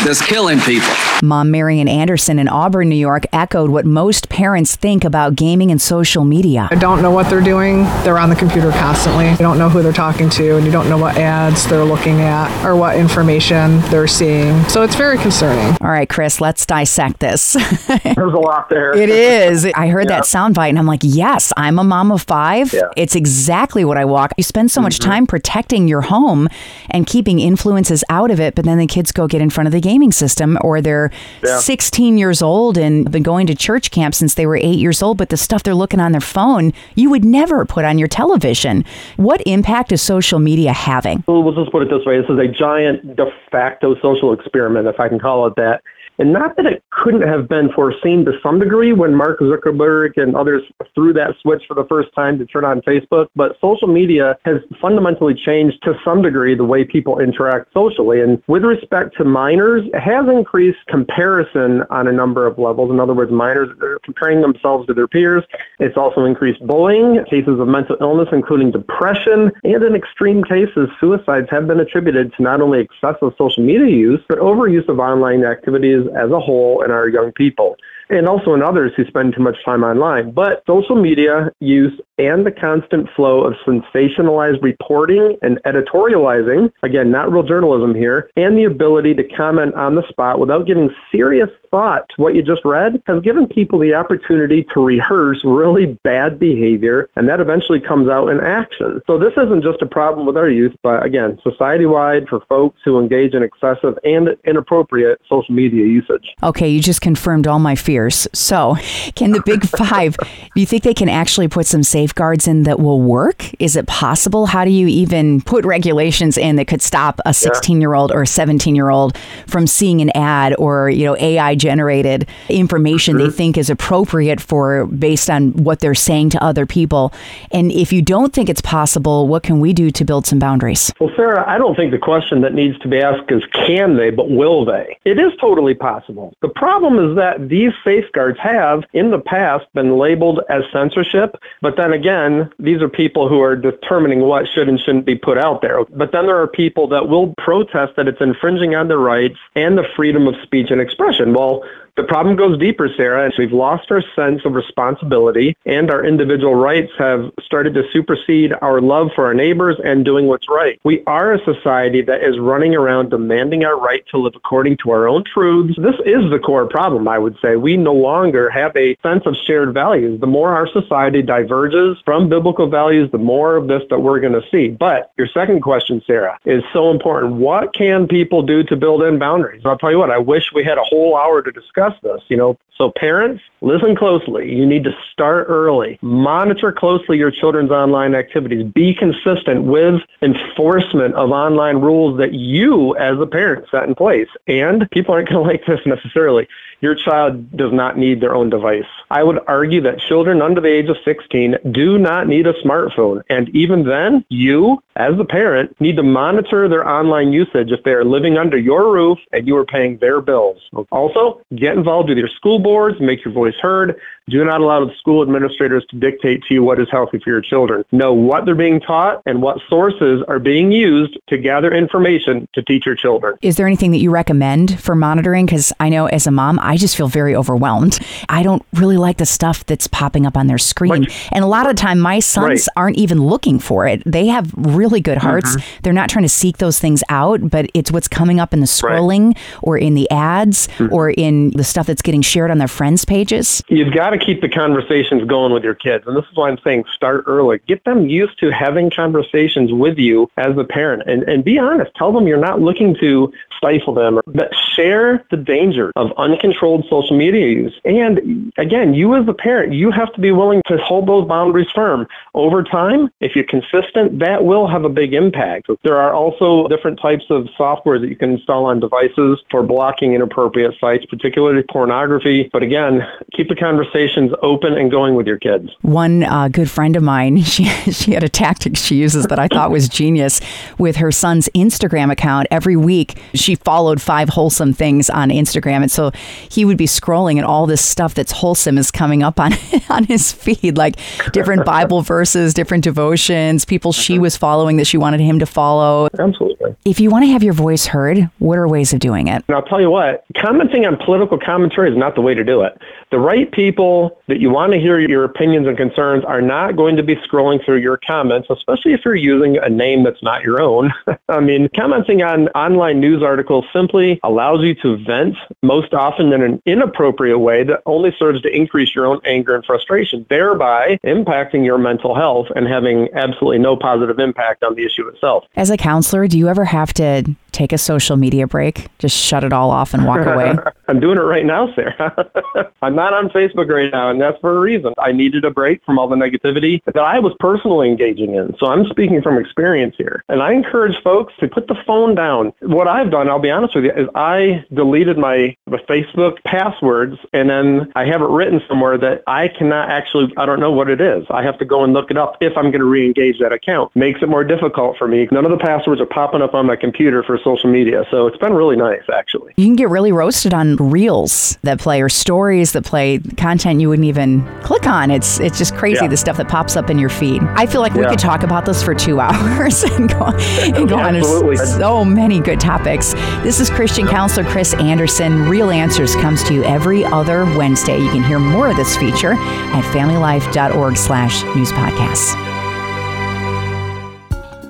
that's 0.04 0.24
killing 0.24 0.58
people. 0.60 0.88
Mom 1.22 1.50
Marian 1.50 1.86
Anderson 1.86 2.38
in 2.38 2.48
Auburn, 2.48 2.88
New 2.88 2.96
York, 2.96 3.24
echoed 3.32 3.70
what 3.70 3.86
most 3.86 4.28
parents 4.28 4.74
think 4.74 5.04
about 5.04 5.36
gaming 5.36 5.70
and 5.70 5.80
social 5.80 6.24
media. 6.24 6.68
I 6.70 6.74
don't 6.74 7.02
know 7.02 7.10
what 7.10 7.30
they're 7.30 7.40
doing. 7.40 7.84
They're 8.02 8.18
on 8.18 8.28
the 8.28 8.36
computer 8.36 8.72
constantly. 8.72 9.30
You 9.30 9.36
don't 9.36 9.58
know 9.58 9.68
who 9.68 9.82
they're 9.82 9.92
talking 9.92 10.28
to, 10.30 10.56
and 10.56 10.66
you 10.66 10.72
don't 10.72 10.88
know 10.88 10.98
what 10.98 11.16
ads 11.16 11.66
they're 11.68 11.84
looking 11.84 12.20
at 12.20 12.66
or 12.66 12.74
what 12.74 12.96
information 12.96 13.80
they're 13.82 14.08
seeing. 14.08 14.64
So 14.64 14.82
it's 14.82 14.96
very 14.96 15.18
concerning. 15.18 15.76
All 15.80 15.90
right, 15.90 16.08
Chris, 16.08 16.40
let's 16.40 16.66
dissect 16.66 17.20
this. 17.20 17.52
There's 18.02 18.34
a 18.34 18.38
lot 18.38 18.68
there. 18.68 18.96
It 18.96 19.08
is. 19.08 19.66
I 19.66 19.86
heard 19.88 20.08
yeah. 20.10 20.16
that 20.16 20.24
soundbite, 20.24 20.70
and 20.70 20.78
I'm 20.78 20.86
like, 20.86 21.02
yes, 21.02 21.52
I'm 21.56 21.78
a 21.78 21.84
mom 21.84 22.10
of 22.10 22.22
five. 22.22 22.72
Yeah. 22.72 22.88
It's 22.96 23.14
exactly 23.14 23.84
what 23.84 23.96
I 23.96 24.04
walk. 24.04 24.32
You 24.36 24.42
spend 24.42 24.70
so 24.70 24.78
mm-hmm. 24.78 24.86
much 24.86 24.98
time 24.98 25.26
protecting 25.26 25.86
your 25.86 26.00
home 26.00 26.48
and 26.90 27.06
keeping 27.06 27.38
influences 27.38 28.02
out 28.08 28.30
of 28.32 28.40
it, 28.40 28.56
but 28.56 28.64
then 28.64 28.78
the 28.78 28.86
kids 28.86 29.12
go 29.12 29.28
get 29.28 29.40
in 29.40 29.50
front 29.50 29.68
of 29.68 29.72
the 29.72 29.80
gaming 29.92 30.12
system 30.12 30.56
or 30.62 30.80
they're 30.80 31.10
yeah. 31.44 31.58
16 31.58 32.16
years 32.16 32.40
old 32.40 32.78
and 32.78 33.10
been 33.10 33.22
going 33.22 33.46
to 33.46 33.54
church 33.54 33.90
camp 33.90 34.14
since 34.14 34.34
they 34.34 34.46
were 34.46 34.56
eight 34.56 34.78
years 34.78 35.02
old, 35.02 35.18
but 35.18 35.28
the 35.28 35.36
stuff 35.36 35.62
they're 35.62 35.74
looking 35.74 36.00
on 36.00 36.12
their 36.12 36.20
phone, 36.20 36.72
you 36.94 37.10
would 37.10 37.24
never 37.24 37.64
put 37.66 37.84
on 37.84 37.98
your 37.98 38.08
television. 38.08 38.84
What 39.16 39.42
impact 39.46 39.92
is 39.92 40.00
social 40.00 40.38
media 40.38 40.72
having? 40.72 41.22
Well, 41.26 41.44
let's 41.44 41.58
just 41.58 41.72
put 41.72 41.82
it 41.82 41.90
this 41.90 42.04
way 42.06 42.20
this 42.20 42.30
is 42.30 42.38
a 42.38 42.48
giant 42.48 43.16
de 43.16 43.26
facto 43.50 43.94
social 44.00 44.32
experiment, 44.32 44.86
if 44.86 44.98
I 44.98 45.08
can 45.08 45.18
call 45.18 45.46
it 45.46 45.54
that. 45.56 45.82
And 46.22 46.32
not 46.32 46.54
that 46.56 46.66
it 46.66 46.84
couldn't 46.90 47.26
have 47.26 47.48
been 47.48 47.72
foreseen 47.72 48.24
to 48.26 48.38
some 48.44 48.60
degree 48.60 48.92
when 48.92 49.12
Mark 49.12 49.40
Zuckerberg 49.40 50.16
and 50.16 50.36
others 50.36 50.62
threw 50.94 51.12
that 51.14 51.34
switch 51.42 51.64
for 51.66 51.74
the 51.74 51.84
first 51.86 52.14
time 52.14 52.38
to 52.38 52.46
turn 52.46 52.64
on 52.64 52.80
Facebook, 52.82 53.26
but 53.34 53.58
social 53.60 53.88
media 53.88 54.38
has 54.44 54.58
fundamentally 54.80 55.34
changed 55.34 55.82
to 55.82 55.98
some 56.04 56.22
degree 56.22 56.54
the 56.54 56.62
way 56.62 56.84
people 56.84 57.18
interact 57.18 57.72
socially. 57.72 58.20
And 58.20 58.40
with 58.46 58.62
respect 58.64 59.16
to 59.16 59.24
minors, 59.24 59.82
minors 59.82 59.90
has 60.02 60.28
increased 60.28 60.78
comparison 60.88 61.82
on 61.90 62.06
a 62.06 62.12
number 62.12 62.46
of 62.46 62.58
levels. 62.58 62.90
In 62.90 63.00
other 63.00 63.14
words, 63.14 63.30
minors 63.32 63.68
are 63.80 63.98
comparing 64.04 64.40
themselves 64.40 64.86
to 64.86 64.94
their 64.94 65.08
peers. 65.08 65.44
It's 65.78 65.96
also 65.96 66.24
increased 66.24 66.64
bullying, 66.66 67.24
cases 67.24 67.58
of 67.58 67.68
mental 67.68 67.96
illness, 68.00 68.28
including 68.32 68.70
depression, 68.70 69.50
and 69.64 69.82
in 69.82 69.94
extreme 69.94 70.44
cases, 70.44 70.88
suicides 71.00 71.48
have 71.50 71.66
been 71.66 71.80
attributed 71.80 72.32
to 72.34 72.42
not 72.42 72.60
only 72.60 72.80
excessive 72.80 73.34
social 73.36 73.62
media 73.62 73.88
use, 73.94 74.20
but 74.28 74.38
overuse 74.38 74.88
of 74.88 74.98
online 74.98 75.44
activities 75.44 76.06
as 76.16 76.30
a 76.30 76.40
whole 76.40 76.82
in 76.84 76.90
our 76.90 77.08
young 77.08 77.32
people 77.32 77.76
and 78.12 78.28
also 78.28 78.54
in 78.54 78.62
others 78.62 78.92
who 78.96 79.04
spend 79.06 79.34
too 79.34 79.42
much 79.42 79.56
time 79.64 79.82
online. 79.82 80.30
But 80.30 80.62
social 80.66 80.96
media 80.96 81.50
use 81.60 81.98
and 82.18 82.46
the 82.46 82.52
constant 82.52 83.08
flow 83.16 83.44
of 83.44 83.54
sensationalized 83.66 84.62
reporting 84.62 85.36
and 85.42 85.58
editorializing, 85.64 86.70
again, 86.82 87.10
not 87.10 87.32
real 87.32 87.42
journalism 87.42 87.94
here, 87.94 88.30
and 88.36 88.56
the 88.56 88.64
ability 88.64 89.14
to 89.14 89.24
comment 89.24 89.74
on 89.74 89.94
the 89.94 90.06
spot 90.08 90.38
without 90.38 90.66
giving 90.66 90.90
serious 91.10 91.48
thought 91.70 92.06
to 92.10 92.22
what 92.22 92.34
you 92.34 92.42
just 92.42 92.64
read 92.64 93.02
has 93.06 93.22
given 93.22 93.46
people 93.46 93.78
the 93.78 93.94
opportunity 93.94 94.62
to 94.74 94.84
rehearse 94.84 95.42
really 95.42 95.98
bad 96.04 96.38
behavior, 96.38 97.08
and 97.16 97.28
that 97.28 97.40
eventually 97.40 97.80
comes 97.80 98.08
out 98.08 98.28
in 98.28 98.40
action. 98.40 99.00
So 99.06 99.18
this 99.18 99.32
isn't 99.36 99.62
just 99.62 99.80
a 99.80 99.86
problem 99.86 100.26
with 100.26 100.36
our 100.36 100.50
youth, 100.50 100.74
but 100.82 101.04
again, 101.04 101.38
society-wide 101.42 102.28
for 102.28 102.40
folks 102.48 102.80
who 102.84 103.00
engage 103.00 103.32
in 103.32 103.42
excessive 103.42 103.98
and 104.04 104.36
inappropriate 104.44 105.20
social 105.28 105.54
media 105.54 105.86
usage. 105.86 106.34
Okay, 106.42 106.68
you 106.68 106.80
just 106.80 107.00
confirmed 107.00 107.46
all 107.46 107.58
my 107.58 107.74
fears. 107.74 108.01
So, 108.10 108.76
can 109.14 109.32
the 109.32 109.42
Big 109.44 109.66
Five, 109.78 110.16
do 110.16 110.60
you 110.60 110.66
think 110.66 110.82
they 110.82 110.94
can 110.94 111.08
actually 111.08 111.48
put 111.48 111.66
some 111.66 111.82
safeguards 111.82 112.46
in 112.46 112.64
that 112.64 112.80
will 112.80 113.00
work? 113.00 113.52
Is 113.60 113.76
it 113.76 113.86
possible? 113.86 114.46
How 114.46 114.64
do 114.64 114.70
you 114.70 114.86
even 114.86 115.40
put 115.40 115.64
regulations 115.64 116.36
in 116.36 116.56
that 116.56 116.66
could 116.66 116.82
stop 116.82 117.20
a 117.24 117.34
16 117.34 117.80
year 117.80 117.94
old 117.94 118.12
or 118.12 118.22
a 118.22 118.26
17 118.26 118.74
year 118.74 118.90
old 118.90 119.16
from 119.46 119.66
seeing 119.66 120.00
an 120.00 120.10
ad 120.14 120.54
or, 120.58 120.90
you 120.90 121.04
know, 121.04 121.16
AI 121.16 121.54
generated 121.54 122.26
information 122.48 123.18
they 123.18 123.30
think 123.30 123.56
is 123.56 123.70
appropriate 123.70 124.40
for 124.40 124.86
based 124.86 125.30
on 125.30 125.52
what 125.52 125.80
they're 125.80 125.94
saying 125.94 126.30
to 126.30 126.42
other 126.42 126.66
people? 126.66 127.12
And 127.50 127.72
if 127.72 127.92
you 127.92 128.02
don't 128.02 128.32
think 128.32 128.48
it's 128.48 128.60
possible, 128.60 129.28
what 129.28 129.42
can 129.42 129.60
we 129.60 129.72
do 129.72 129.90
to 129.90 130.04
build 130.04 130.26
some 130.26 130.38
boundaries? 130.38 130.92
Well, 131.00 131.12
Sarah, 131.16 131.44
I 131.48 131.58
don't 131.58 131.74
think 131.74 131.92
the 131.92 131.98
question 131.98 132.40
that 132.42 132.54
needs 132.54 132.78
to 132.80 132.88
be 132.88 132.98
asked 132.98 133.30
is 133.30 133.42
can 133.52 133.96
they, 133.96 134.10
but 134.10 134.30
will 134.30 134.64
they? 134.64 134.98
It 135.04 135.18
is 135.18 135.32
totally 135.40 135.74
possible. 135.74 136.34
The 136.40 136.48
problem 136.48 136.98
is 136.98 137.16
that 137.16 137.48
these 137.48 137.72
safeguards 137.92 138.38
have, 138.38 138.84
in 138.92 139.10
the 139.10 139.18
past, 139.18 139.66
been 139.74 139.98
labeled 139.98 140.40
as 140.48 140.62
censorship, 140.72 141.36
but 141.60 141.76
then 141.76 141.92
again, 141.92 142.50
these 142.58 142.80
are 142.80 142.88
people 142.88 143.28
who 143.28 143.40
are 143.40 143.56
determining 143.56 144.20
what 144.20 144.46
should 144.48 144.68
and 144.68 144.80
shouldn't 144.80 145.04
be 145.04 145.14
put 145.14 145.36
out 145.38 145.60
there. 145.60 145.84
But 145.84 146.12
then 146.12 146.26
there 146.26 146.40
are 146.40 146.46
people 146.46 146.88
that 146.88 147.08
will 147.08 147.34
protest 147.36 147.96
that 147.96 148.08
it's 148.08 148.20
infringing 148.20 148.74
on 148.74 148.88
their 148.88 148.98
rights 148.98 149.36
and 149.54 149.76
the 149.76 149.84
freedom 149.94 150.26
of 150.26 150.34
speech 150.42 150.70
and 150.70 150.80
expression. 150.80 151.34
Well, 151.34 151.64
the 151.94 152.04
problem 152.04 152.36
goes 152.36 152.58
deeper, 152.58 152.88
Sarah, 152.96 153.26
and 153.26 153.34
we've 153.36 153.52
lost 153.52 153.90
our 153.90 154.02
sense 154.16 154.40
of 154.46 154.54
responsibility 154.54 155.54
and 155.66 155.90
our 155.90 156.02
individual 156.02 156.54
rights 156.54 156.90
have 156.98 157.30
started 157.42 157.74
to 157.74 157.82
supersede 157.92 158.54
our 158.62 158.80
love 158.80 159.10
for 159.14 159.26
our 159.26 159.34
neighbors 159.34 159.76
and 159.84 160.02
doing 160.02 160.26
what's 160.26 160.48
right. 160.48 160.80
We 160.84 161.02
are 161.06 161.34
a 161.34 161.44
society 161.44 162.00
that 162.00 162.24
is 162.24 162.38
running 162.38 162.74
around 162.74 163.10
demanding 163.10 163.64
our 163.64 163.78
right 163.78 164.02
to 164.10 164.16
live 164.16 164.32
according 164.34 164.78
to 164.78 164.90
our 164.90 165.06
own 165.06 165.24
truths. 165.24 165.76
This 165.76 165.96
is 166.06 166.30
the 166.30 166.38
core 166.38 166.66
problem, 166.66 167.08
I 167.08 167.18
would 167.18 167.36
say. 167.42 167.56
We 167.56 167.76
no 167.76 167.92
longer 167.92 168.48
have 168.48 168.74
a 168.74 168.96
sense 169.02 169.26
of 169.26 169.36
shared 169.36 169.74
values. 169.74 170.18
The 170.18 170.26
more 170.26 170.48
our 170.48 170.66
society 170.68 171.20
diverges 171.20 171.98
from 172.06 172.30
biblical 172.30 172.70
values, 172.70 173.10
the 173.12 173.18
more 173.18 173.56
of 173.56 173.68
this 173.68 173.82
that 173.90 173.98
we're 173.98 174.20
going 174.20 174.32
to 174.32 174.48
see. 174.50 174.68
But 174.68 175.12
your 175.18 175.26
second 175.26 175.60
question, 175.60 176.00
Sarah, 176.06 176.38
is 176.46 176.62
so 176.72 176.90
important. 176.90 177.34
What 177.34 177.74
can 177.74 178.08
people 178.08 178.40
do 178.40 178.62
to 178.64 178.76
build 178.76 179.02
in 179.02 179.18
boundaries? 179.18 179.60
I'll 179.66 179.76
tell 179.76 179.90
you 179.90 179.98
what, 179.98 180.10
I 180.10 180.18
wish 180.18 180.52
we 180.54 180.64
had 180.64 180.78
a 180.78 180.84
whole 180.84 181.18
hour 181.18 181.42
to 181.42 181.52
discuss 181.52 181.81
discuss 181.82 182.00
this. 182.02 182.22
You 182.28 182.36
know, 182.36 182.58
so 182.76 182.92
parents, 182.96 183.42
listen 183.60 183.96
closely. 183.96 184.52
You 184.52 184.66
need 184.66 184.84
to 184.84 184.92
start 185.12 185.46
early. 185.48 185.98
Monitor 186.02 186.72
closely 186.72 187.18
your 187.18 187.30
children's 187.30 187.70
online 187.70 188.14
activities. 188.14 188.64
Be 188.64 188.94
consistent 188.94 189.64
with 189.64 190.00
enforcement 190.20 191.14
of 191.14 191.30
online 191.30 191.76
rules 191.76 192.18
that 192.18 192.34
you 192.34 192.96
as 192.96 193.18
a 193.18 193.26
parent 193.26 193.66
set 193.70 193.84
in 193.84 193.94
place. 193.94 194.28
And 194.46 194.88
people 194.90 195.14
aren't 195.14 195.28
going 195.28 195.44
to 195.44 195.50
like 195.52 195.66
this 195.66 195.80
necessarily. 195.86 196.48
Your 196.82 196.96
child 196.96 197.56
does 197.56 197.72
not 197.72 197.96
need 197.96 198.20
their 198.20 198.34
own 198.34 198.50
device. 198.50 198.84
I 199.08 199.22
would 199.22 199.38
argue 199.46 199.80
that 199.82 200.00
children 200.00 200.42
under 200.42 200.60
the 200.60 200.68
age 200.68 200.88
of 200.88 200.96
16 201.04 201.56
do 201.70 201.96
not 201.96 202.26
need 202.26 202.46
a 202.46 202.54
smartphone. 202.54 203.22
And 203.30 203.48
even 203.50 203.84
then, 203.84 204.24
you, 204.28 204.82
as 204.96 205.16
the 205.16 205.24
parent, 205.24 205.80
need 205.80 205.96
to 205.96 206.02
monitor 206.02 206.68
their 206.68 206.86
online 206.86 207.32
usage 207.32 207.70
if 207.70 207.84
they 207.84 207.92
are 207.92 208.04
living 208.04 208.36
under 208.36 208.58
your 208.58 208.92
roof 208.92 209.18
and 209.32 209.46
you 209.46 209.56
are 209.56 209.64
paying 209.64 209.98
their 209.98 210.20
bills. 210.20 210.58
Also, 210.90 211.40
get 211.54 211.76
involved 211.76 212.08
with 212.08 212.18
your 212.18 212.28
school 212.28 212.58
boards, 212.58 213.00
make 213.00 213.24
your 213.24 213.32
voice 213.32 213.54
heard. 213.60 214.00
Do 214.28 214.44
not 214.44 214.60
allow 214.60 214.84
the 214.84 214.94
school 214.98 215.22
administrators 215.22 215.84
to 215.90 215.96
dictate 215.96 216.42
to 216.44 216.54
you 216.54 216.62
what 216.62 216.80
is 216.80 216.88
healthy 216.90 217.18
for 217.18 217.30
your 217.30 217.40
children. 217.40 217.84
Know 217.92 218.12
what 218.12 218.44
they're 218.44 218.54
being 218.54 218.80
taught 218.80 219.20
and 219.26 219.42
what 219.42 219.58
sources 219.68 220.22
are 220.28 220.38
being 220.38 220.70
used 220.70 221.18
to 221.28 221.38
gather 221.38 221.72
information 221.72 222.48
to 222.54 222.62
teach 222.62 222.86
your 222.86 222.94
children. 222.94 223.36
Is 223.42 223.56
there 223.56 223.66
anything 223.66 223.90
that 223.90 223.98
you 223.98 224.10
recommend 224.10 224.80
for 224.80 224.94
monitoring? 224.94 225.46
Because 225.46 225.72
I 225.80 225.88
know 225.88 226.06
as 226.06 226.26
a 226.26 226.30
mom, 226.30 226.58
just 226.76 226.96
feel 226.96 227.08
very 227.08 227.34
overwhelmed. 227.34 227.98
I 228.28 228.42
don't 228.42 228.64
really 228.74 228.96
like 228.96 229.18
the 229.18 229.26
stuff 229.26 229.64
that's 229.66 229.86
popping 229.86 230.26
up 230.26 230.36
on 230.36 230.46
their 230.46 230.58
screen. 230.58 231.06
And 231.32 231.44
a 231.44 231.46
lot 231.46 231.66
of 231.68 231.74
the 231.76 231.80
time, 231.80 231.98
my 232.00 232.18
sons 232.20 232.42
Right. 232.42 232.60
aren't 232.76 232.96
even 232.96 233.22
looking 233.22 233.58
for 233.58 233.86
it. 233.86 234.02
They 234.04 234.26
have 234.26 234.52
really 234.56 235.00
good 235.00 235.18
hearts. 235.18 235.56
Mhm. 235.56 235.62
They're 235.82 235.92
not 235.92 236.08
trying 236.08 236.24
to 236.24 236.28
seek 236.28 236.58
those 236.58 236.78
things 236.78 237.02
out, 237.08 237.50
but 237.50 237.66
it's 237.74 237.90
what's 237.92 238.08
coming 238.08 238.40
up 238.40 238.52
in 238.52 238.60
the 238.60 238.66
scrolling 238.66 239.36
or 239.62 239.76
in 239.78 239.94
the 239.94 240.10
ads 240.10 240.68
or 240.90 241.10
in 241.10 241.50
the 241.50 241.64
stuff 241.64 241.86
that's 241.86 242.02
getting 242.02 242.22
shared 242.22 242.50
on 242.50 242.58
their 242.58 242.68
friends' 242.68 243.04
pages. 243.04 243.62
You've 243.68 243.92
got 243.94 244.10
to 244.10 244.18
keep 244.18 244.40
the 244.40 244.48
conversations 244.48 245.24
going 245.24 245.52
with 245.52 245.64
your 245.64 245.74
kids. 245.74 246.04
And 246.06 246.16
this 246.16 246.24
is 246.30 246.36
why 246.36 246.48
I'm 246.48 246.58
saying 246.64 246.84
start 246.94 247.24
early. 247.26 247.60
Get 247.68 247.84
them 247.84 248.08
used 248.08 248.38
to 248.40 248.50
having 248.50 248.90
conversations 248.90 249.72
with 249.72 249.98
you 249.98 250.28
as 250.36 250.56
a 250.56 250.64
parent 250.64 251.02
and, 251.06 251.22
and 251.24 251.44
be 251.44 251.58
honest. 251.58 251.90
Tell 251.96 252.12
them 252.12 252.26
you're 252.26 252.38
not 252.38 252.60
looking 252.60 252.94
to 253.00 253.32
stifle 253.62 253.94
them, 253.94 254.20
but 254.26 254.50
share 254.74 255.24
the 255.30 255.36
danger 255.36 255.92
of 255.96 256.12
uncontrolled 256.16 256.84
social 256.90 257.16
media 257.16 257.46
use. 257.46 257.80
And 257.84 258.52
again, 258.58 258.94
you 258.94 259.14
as 259.14 259.28
a 259.28 259.34
parent, 259.34 259.72
you 259.72 259.90
have 259.90 260.12
to 260.14 260.20
be 260.20 260.32
willing 260.32 260.62
to 260.66 260.78
hold 260.78 261.06
those 261.06 261.28
boundaries 261.28 261.68
firm. 261.74 262.06
Over 262.34 262.62
time, 262.62 263.10
if 263.20 263.36
you're 263.36 263.44
consistent, 263.44 264.18
that 264.18 264.44
will 264.44 264.66
have 264.66 264.84
a 264.84 264.88
big 264.88 265.14
impact. 265.14 265.68
There 265.84 265.96
are 265.96 266.12
also 266.12 266.66
different 266.68 267.00
types 267.00 267.24
of 267.30 267.48
software 267.56 267.98
that 267.98 268.08
you 268.08 268.16
can 268.16 268.32
install 268.32 268.66
on 268.66 268.80
devices 268.80 269.38
for 269.50 269.62
blocking 269.62 270.14
inappropriate 270.14 270.74
sites, 270.80 271.04
particularly 271.06 271.62
pornography. 271.62 272.50
But 272.52 272.62
again, 272.62 273.06
keep 273.32 273.48
the 273.48 273.54
conversations 273.54 274.32
open 274.42 274.74
and 274.74 274.90
going 274.90 275.14
with 275.14 275.26
your 275.26 275.38
kids. 275.38 275.70
One 275.82 276.24
uh, 276.24 276.48
good 276.48 276.70
friend 276.70 276.96
of 276.96 277.02
mine, 277.02 277.42
she 277.42 277.64
she 277.92 278.12
had 278.12 278.24
a 278.24 278.28
tactic 278.28 278.76
she 278.76 278.96
uses 278.96 279.26
that 279.26 279.38
I 279.38 279.48
thought 279.48 279.70
was 279.70 279.88
genius 279.88 280.40
with 280.78 280.96
her 280.96 281.12
son's 281.12 281.48
Instagram 281.50 282.10
account. 282.10 282.48
Every 282.50 282.76
week, 282.76 283.16
she 283.34 283.51
followed 283.54 284.00
five 284.00 284.28
wholesome 284.28 284.72
things 284.72 285.10
on 285.10 285.30
Instagram, 285.30 285.82
and 285.82 285.90
so 285.90 286.10
he 286.50 286.64
would 286.64 286.76
be 286.76 286.86
scrolling, 286.86 287.36
and 287.36 287.44
all 287.44 287.66
this 287.66 287.84
stuff 287.84 288.14
that's 288.14 288.32
wholesome 288.32 288.78
is 288.78 288.90
coming 288.90 289.22
up 289.22 289.38
on 289.40 289.52
on 289.88 290.04
his 290.04 290.32
feed, 290.32 290.76
like 290.76 290.96
different 291.32 291.64
Bible 291.66 292.02
verses, 292.02 292.54
different 292.54 292.84
devotions, 292.84 293.64
people 293.64 293.92
she 293.92 294.18
was 294.18 294.36
following 294.36 294.76
that 294.76 294.86
she 294.86 294.96
wanted 294.96 295.20
him 295.20 295.38
to 295.38 295.46
follow. 295.46 296.08
Absolutely. 296.18 296.74
If 296.84 297.00
you 297.00 297.10
want 297.10 297.24
to 297.24 297.30
have 297.30 297.42
your 297.42 297.52
voice 297.52 297.86
heard, 297.86 298.30
what 298.38 298.58
are 298.58 298.68
ways 298.68 298.92
of 298.92 299.00
doing 299.00 299.28
it? 299.28 299.44
And 299.46 299.56
I'll 299.56 299.62
tell 299.62 299.80
you 299.80 299.90
what, 299.90 300.24
commenting 300.36 300.86
on 300.86 300.96
political 300.96 301.38
commentary 301.38 301.90
is 301.90 301.96
not 301.96 302.14
the 302.14 302.20
way 302.20 302.34
to 302.34 302.44
do 302.44 302.62
it. 302.62 302.78
The 303.12 303.18
right 303.18 303.52
people 303.52 304.22
that 304.26 304.40
you 304.40 304.48
want 304.48 304.72
to 304.72 304.80
hear 304.80 304.98
your 304.98 305.24
opinions 305.24 305.66
and 305.68 305.76
concerns 305.76 306.24
are 306.24 306.40
not 306.40 306.76
going 306.76 306.96
to 306.96 307.02
be 307.02 307.14
scrolling 307.16 307.62
through 307.62 307.80
your 307.80 307.98
comments, 307.98 308.48
especially 308.48 308.94
if 308.94 309.04
you're 309.04 309.14
using 309.14 309.58
a 309.58 309.68
name 309.68 310.02
that's 310.02 310.22
not 310.22 310.42
your 310.42 310.62
own. 310.62 310.94
I 311.28 311.40
mean, 311.40 311.68
commenting 311.76 312.22
on 312.22 312.48
online 312.48 313.00
news 313.00 313.22
articles 313.22 313.66
simply 313.70 314.18
allows 314.22 314.62
you 314.62 314.74
to 314.76 314.96
vent 315.04 315.36
most 315.62 315.92
often 315.92 316.32
in 316.32 316.42
an 316.42 316.62
inappropriate 316.64 317.38
way 317.38 317.64
that 317.64 317.82
only 317.84 318.16
serves 318.18 318.40
to 318.42 318.48
increase 318.48 318.94
your 318.94 319.04
own 319.04 319.20
anger 319.26 319.54
and 319.54 319.66
frustration, 319.66 320.24
thereby 320.30 320.98
impacting 321.04 321.66
your 321.66 321.76
mental 321.76 322.14
health 322.14 322.46
and 322.56 322.66
having 322.66 323.10
absolutely 323.12 323.58
no 323.58 323.76
positive 323.76 324.18
impact 324.20 324.64
on 324.64 324.74
the 324.74 324.86
issue 324.86 325.06
itself. 325.08 325.44
As 325.54 325.68
a 325.68 325.76
counselor, 325.76 326.26
do 326.28 326.38
you 326.38 326.48
ever 326.48 326.64
have 326.64 326.94
to 326.94 327.24
take 327.52 327.72
a 327.72 327.78
social 327.78 328.16
media 328.16 328.46
break, 328.46 328.88
just 328.98 329.16
shut 329.16 329.44
it 329.44 329.52
all 329.52 329.70
off 329.70 329.94
and 329.94 330.06
walk 330.06 330.26
away? 330.26 330.54
I'm 330.88 331.00
doing 331.00 331.18
it 331.18 331.22
right 331.22 331.44
now, 331.44 331.72
Sarah. 331.74 332.30
I'm 332.82 332.94
not 332.94 333.14
on 333.14 333.28
Facebook 333.28 333.68
right 333.68 333.90
now, 333.92 334.10
and 334.10 334.20
that's 334.20 334.38
for 334.40 334.56
a 334.56 334.60
reason. 334.60 334.92
I 334.98 335.12
needed 335.12 335.44
a 335.44 335.50
break 335.50 335.84
from 335.84 335.98
all 335.98 336.08
the 336.08 336.16
negativity 336.16 336.82
that 336.84 336.98
I 336.98 337.18
was 337.18 337.34
personally 337.38 337.88
engaging 337.88 338.34
in. 338.34 338.54
So 338.58 338.66
I'm 338.66 338.86
speaking 338.86 339.22
from 339.22 339.38
experience 339.38 339.94
here. 339.96 340.24
And 340.28 340.42
I 340.42 340.52
encourage 340.52 341.00
folks 341.02 341.34
to 341.40 341.48
put 341.48 341.68
the 341.68 341.76
phone 341.86 342.14
down. 342.14 342.52
What 342.60 342.88
I've 342.88 343.10
done, 343.10 343.28
I'll 343.28 343.38
be 343.38 343.50
honest 343.50 343.74
with 343.74 343.84
you, 343.84 343.92
is 343.92 344.08
I 344.14 344.64
deleted 344.72 345.18
my 345.18 345.56
the 345.66 345.78
Facebook 345.78 346.42
passwords, 346.44 347.16
and 347.32 347.48
then 347.48 347.92
I 347.94 348.04
have 348.04 348.20
it 348.20 348.28
written 348.28 348.60
somewhere 348.68 348.98
that 348.98 349.22
I 349.26 349.48
cannot 349.48 349.90
actually, 349.90 350.32
I 350.36 350.46
don't 350.46 350.60
know 350.60 350.72
what 350.72 350.88
it 350.88 351.00
is. 351.00 351.24
I 351.30 351.42
have 351.42 351.58
to 351.58 351.64
go 351.64 351.84
and 351.84 351.92
look 351.92 352.10
it 352.10 352.16
up 352.16 352.36
if 352.40 352.56
I'm 352.56 352.70
going 352.70 352.80
to 352.80 352.84
re-engage 352.84 353.38
that 353.40 353.52
account. 353.52 353.94
Makes 353.94 354.22
it 354.22 354.28
more 354.28 354.44
difficult 354.44 354.96
for 354.96 355.08
me. 355.08 355.28
None 355.30 355.44
of 355.44 355.50
the 355.50 355.58
passwords 355.58 356.00
are 356.00 356.06
popping 356.06 356.42
up 356.42 356.54
on 356.54 356.66
my 356.66 356.76
computer 356.76 357.22
for 357.22 357.38
social 357.44 357.70
media. 357.70 358.04
So 358.10 358.26
it's 358.26 358.36
been 358.38 358.52
really 358.54 358.76
nice, 358.76 359.02
actually. 359.12 359.52
You 359.56 359.66
can 359.66 359.76
get 359.76 359.88
really 359.90 360.12
roasted 360.12 360.52
on 360.54 360.76
reels 360.76 361.58
that 361.62 361.78
play 361.78 362.00
or 362.02 362.08
stories 362.08 362.72
that 362.72 362.84
play 362.84 363.18
content 363.36 363.80
you 363.80 363.88
wouldn't 363.88 364.06
even 364.06 364.46
click 364.62 364.86
on. 364.86 365.10
It's 365.10 365.40
it's 365.40 365.58
just 365.58 365.74
crazy 365.74 366.00
Yeah. 366.02 366.08
the 366.08 366.16
stuff 366.16 366.36
that 366.38 366.48
pops 366.48 366.76
up 366.76 366.90
in 366.90 366.98
your 366.98 367.08
feed. 367.10 367.42
I 367.42 367.66
feel 367.66 367.80
like 367.80 367.94
we 367.94 368.02
Yeah. 368.02 368.10
could 368.10 368.18
talk 368.18 368.42
about 368.42 368.64
this 368.66 368.82
for 368.82 368.94
two 368.94 369.20
hours 369.26 369.82
and 369.84 370.08
go, 370.10 370.26
and 370.26 370.88
go 370.88 370.96
on. 370.96 371.16
Absolutely. 371.16 371.56
So 371.56 372.04
many 372.04 372.40
good 372.40 372.60
topics. 372.60 373.14
This 373.42 373.60
is 373.60 373.70
Christian 373.70 374.06
counselor 374.06 374.48
Chris 374.48 374.74
Anderson. 374.74 375.48
Real 375.48 375.70
Answers 375.70 376.14
comes 376.16 376.42
to 376.44 376.54
you 376.54 376.64
every 376.64 377.04
other 377.04 377.44
Wednesday. 377.56 377.98
You 377.98 378.10
can 378.10 378.22
hear 378.22 378.38
more 378.38 378.68
of 378.68 378.76
this 378.76 378.96
feature 378.96 379.32
at 379.34 379.84
familylife.org 379.94 380.96
slash 380.96 381.42
news 381.56 381.70
podcasts. 381.72 382.51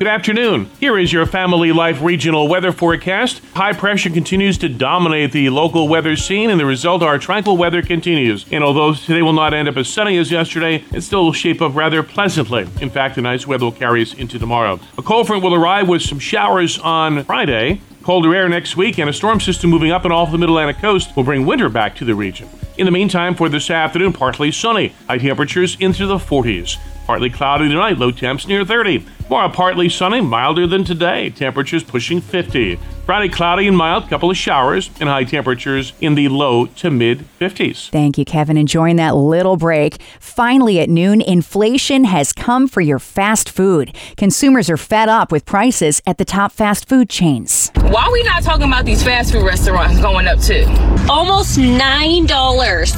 Good 0.02 0.08
afternoon. 0.08 0.68
Here 0.80 0.98
is 0.98 1.12
your 1.12 1.26
Family 1.26 1.70
Life 1.70 2.02
regional 2.02 2.48
weather 2.48 2.72
forecast. 2.72 3.40
High 3.54 3.72
pressure 3.72 4.10
continues 4.10 4.58
to 4.58 4.68
dominate 4.68 5.30
the 5.30 5.48
local 5.50 5.86
weather 5.86 6.16
scene, 6.16 6.50
and 6.50 6.58
the 6.58 6.66
result, 6.66 7.04
our 7.04 7.20
tranquil 7.20 7.56
weather 7.56 7.82
continues. 7.82 8.44
And 8.50 8.64
although 8.64 8.94
today 8.94 9.22
will 9.22 9.32
not 9.32 9.54
end 9.54 9.68
up 9.68 9.76
as 9.76 9.86
sunny 9.86 10.18
as 10.18 10.32
yesterday, 10.32 10.82
it 10.92 11.02
still 11.02 11.26
will 11.26 11.32
shape 11.32 11.62
up 11.62 11.76
rather 11.76 12.02
pleasantly. 12.02 12.66
In 12.80 12.90
fact, 12.90 13.14
the 13.14 13.22
nice 13.22 13.46
weather 13.46 13.66
will 13.66 13.70
carry 13.70 14.02
us 14.02 14.12
into 14.12 14.40
tomorrow. 14.40 14.80
A 14.98 15.02
cold 15.02 15.28
front 15.28 15.44
will 15.44 15.54
arrive 15.54 15.88
with 15.88 16.02
some 16.02 16.18
showers 16.18 16.80
on 16.80 17.22
Friday. 17.22 17.80
Colder 18.02 18.34
air 18.34 18.48
next 18.48 18.76
week, 18.76 18.98
and 18.98 19.08
a 19.08 19.12
storm 19.12 19.38
system 19.38 19.70
moving 19.70 19.92
up 19.92 20.02
and 20.02 20.12
off 20.12 20.32
the 20.32 20.38
Mid 20.38 20.48
Atlantic 20.48 20.78
coast 20.78 21.14
will 21.14 21.22
bring 21.22 21.46
winter 21.46 21.68
back 21.68 21.94
to 21.94 22.04
the 22.04 22.16
region. 22.16 22.48
In 22.76 22.86
the 22.86 22.90
meantime, 22.90 23.36
for 23.36 23.48
this 23.48 23.70
afternoon, 23.70 24.14
partly 24.14 24.50
sunny, 24.50 24.96
high 25.06 25.18
temperatures 25.18 25.76
into 25.78 26.06
the 26.06 26.16
40s. 26.16 26.76
Partly 27.12 27.28
cloudy 27.28 27.68
tonight, 27.68 27.98
low 27.98 28.10
temps 28.10 28.48
near 28.48 28.64
30. 28.64 29.04
Tomorrow, 29.24 29.50
partly 29.50 29.90
sunny, 29.90 30.22
milder 30.22 30.66
than 30.66 30.82
today, 30.82 31.28
temperatures 31.28 31.84
pushing 31.84 32.22
50. 32.22 32.78
Friday, 33.04 33.28
cloudy 33.28 33.68
and 33.68 33.76
mild, 33.76 34.08
couple 34.08 34.30
of 34.30 34.36
showers, 34.38 34.88
and 34.98 35.10
high 35.10 35.24
temperatures 35.24 35.92
in 36.00 36.14
the 36.14 36.28
low 36.28 36.64
to 36.64 36.90
mid 36.90 37.26
50s. 37.38 37.90
Thank 37.90 38.16
you, 38.16 38.24
Kevin. 38.24 38.56
Enjoying 38.56 38.96
that 38.96 39.14
little 39.14 39.58
break. 39.58 40.00
Finally, 40.20 40.80
at 40.80 40.88
noon, 40.88 41.20
inflation 41.20 42.04
has 42.04 42.32
come 42.32 42.66
for 42.66 42.80
your 42.80 42.98
fast 42.98 43.50
food. 43.50 43.94
Consumers 44.16 44.70
are 44.70 44.78
fed 44.78 45.10
up 45.10 45.30
with 45.30 45.44
prices 45.44 46.00
at 46.06 46.16
the 46.16 46.24
top 46.24 46.50
fast 46.50 46.88
food 46.88 47.10
chains. 47.10 47.70
Why 47.74 48.06
are 48.06 48.12
we 48.12 48.22
not 48.22 48.42
talking 48.42 48.64
about 48.64 48.86
these 48.86 49.02
fast 49.02 49.32
food 49.32 49.44
restaurants 49.44 50.00
going 50.00 50.26
up 50.26 50.40
too? 50.40 50.64
Almost 51.10 51.58
nine 51.58 52.24
dollars 52.24 52.94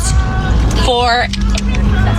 for 0.87 1.27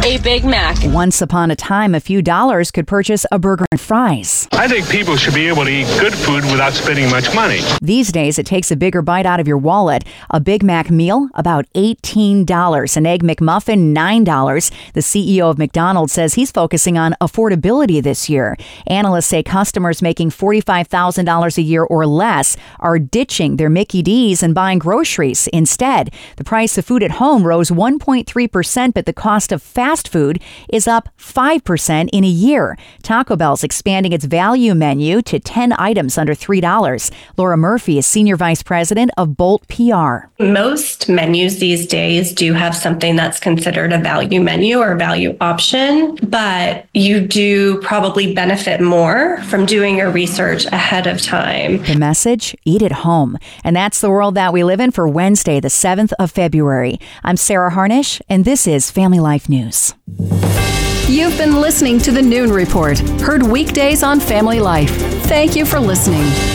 a 0.06 0.20
Big 0.20 0.46
Mac. 0.46 0.78
Once 0.94 1.20
upon 1.20 1.50
a 1.50 1.56
time, 1.56 1.96
a 1.96 2.00
few 2.00 2.22
dollars 2.22 2.70
could 2.70 2.86
purchase 2.86 3.26
a 3.32 3.40
burger 3.40 3.66
and 3.72 3.82
fries. 3.82 4.48
I 4.52 4.68
think 4.68 4.88
people 4.88 5.16
should 5.16 5.34
be 5.34 5.48
able 5.48 5.64
to 5.64 5.72
eat 5.72 5.88
good 6.00 6.14
food 6.14 6.44
without 6.44 6.74
spending 6.74 7.10
much 7.10 7.34
money. 7.34 7.62
These 7.82 8.12
days, 8.12 8.38
it 8.38 8.46
takes 8.46 8.70
a 8.70 8.76
bigger 8.76 9.02
bite 9.02 9.26
out 9.26 9.40
of 9.40 9.48
your 9.48 9.58
wallet. 9.58 10.04
A 10.30 10.40
Big 10.40 10.62
Mac 10.62 10.92
meal, 10.92 11.30
about 11.34 11.66
$18. 11.74 12.98
An 12.98 13.06
Egg 13.08 13.24
McMuffin, 13.24 13.96
$9. 13.96 14.72
The 14.94 15.02
CEO 15.02 15.50
of 15.50 15.58
McDonald's 15.58 16.14
says 16.14 16.36
he's 16.36 16.52
focusing 16.52 17.00
on 17.00 17.16
affordability 17.20 18.04
this 18.04 18.30
year. 18.30 18.58
Analysts 18.86 19.26
say 19.26 19.42
customers 19.42 20.04
making 20.04 20.30
$45,000 20.30 21.58
a 21.58 21.62
year 21.64 21.84
or 21.84 22.06
less 22.06 22.56
are 22.80 23.00
ditching 23.00 23.58
their 23.58 23.72
Mickey 23.72 24.04
D's 24.04 24.44
and 24.44 24.54
buying 24.54 24.78
groceries 24.78 25.48
instead. 25.48 26.14
The 26.38 26.44
price 26.44 26.78
of 26.78 26.86
food 26.86 27.02
at 27.02 27.14
home 27.14 27.42
rose 27.44 27.72
1.3%, 27.72 28.94
but 28.94 29.08
the 29.08 29.12
cost 29.12 29.52
of 29.52 29.64
fast 29.64 29.95
food 30.04 30.42
is 30.70 30.88
up 30.88 31.10
5% 31.18 32.10
in 32.12 32.24
a 32.24 32.28
year. 32.28 32.78
Taco 33.04 33.36
Bell's 33.36 33.64
expanding 33.64 34.14
its 34.14 34.26
value 34.26 34.76
menu 34.76 35.22
to 35.24 35.40
10 35.40 35.74
items 35.80 36.18
under 36.18 36.34
$3. 36.34 37.12
Laura 37.38 37.58
Murphy 37.58 37.98
is 37.98 38.06
Senior 38.06 38.36
Vice 38.36 38.64
President 38.64 39.12
of 39.18 39.38
Bolt 39.38 39.68
PR. 39.68 40.28
Most 40.40 41.10
menus 41.10 41.60
these 41.60 41.88
days 41.88 42.34
do 42.34 42.54
have 42.54 42.76
something 42.76 43.16
that's 43.16 43.40
considered 43.40 43.94
a 43.94 44.00
value 44.00 44.42
menu 44.42 44.80
or 44.80 44.96
value 44.96 45.36
option, 45.42 46.16
but 46.28 46.88
you 46.94 47.22
do 47.22 47.80
probably 47.82 48.34
benefit 48.34 48.82
more 48.82 49.42
from 49.44 49.66
doing 49.66 49.98
your 49.98 50.12
research 50.12 50.66
ahead 50.66 51.08
of 51.08 51.22
time. 51.22 51.84
The 51.84 51.98
message 51.98 52.56
eat 52.66 52.82
at 52.82 52.92
home. 52.92 53.38
And 53.64 53.76
that's 53.76 54.02
the 54.02 54.10
world 54.10 54.36
that 54.36 54.54
we 54.54 54.64
live 54.64 54.80
in 54.80 54.92
for 54.92 55.08
Wednesday, 55.08 55.60
the 55.60 55.68
7th 55.68 56.14
of 56.20 56.32
February. 56.32 57.00
I'm 57.24 57.38
Sarah 57.38 57.72
Harnish, 57.72 58.22
and 58.30 58.46
this 58.46 58.68
is 58.68 58.92
Family 58.92 59.20
Life 59.20 59.48
News. 59.50 59.75
You've 61.08 61.38
been 61.38 61.62
listening 61.62 62.00
to 62.00 62.12
the 62.12 62.22
Noon 62.22 62.52
Report, 62.52 62.98
heard 63.22 63.44
weekdays 63.44 64.04
on 64.04 64.20
Family 64.20 64.60
Life. 64.60 64.92
Thank 65.28 65.56
you 65.56 65.66
for 65.66 65.80
listening. 65.80 66.55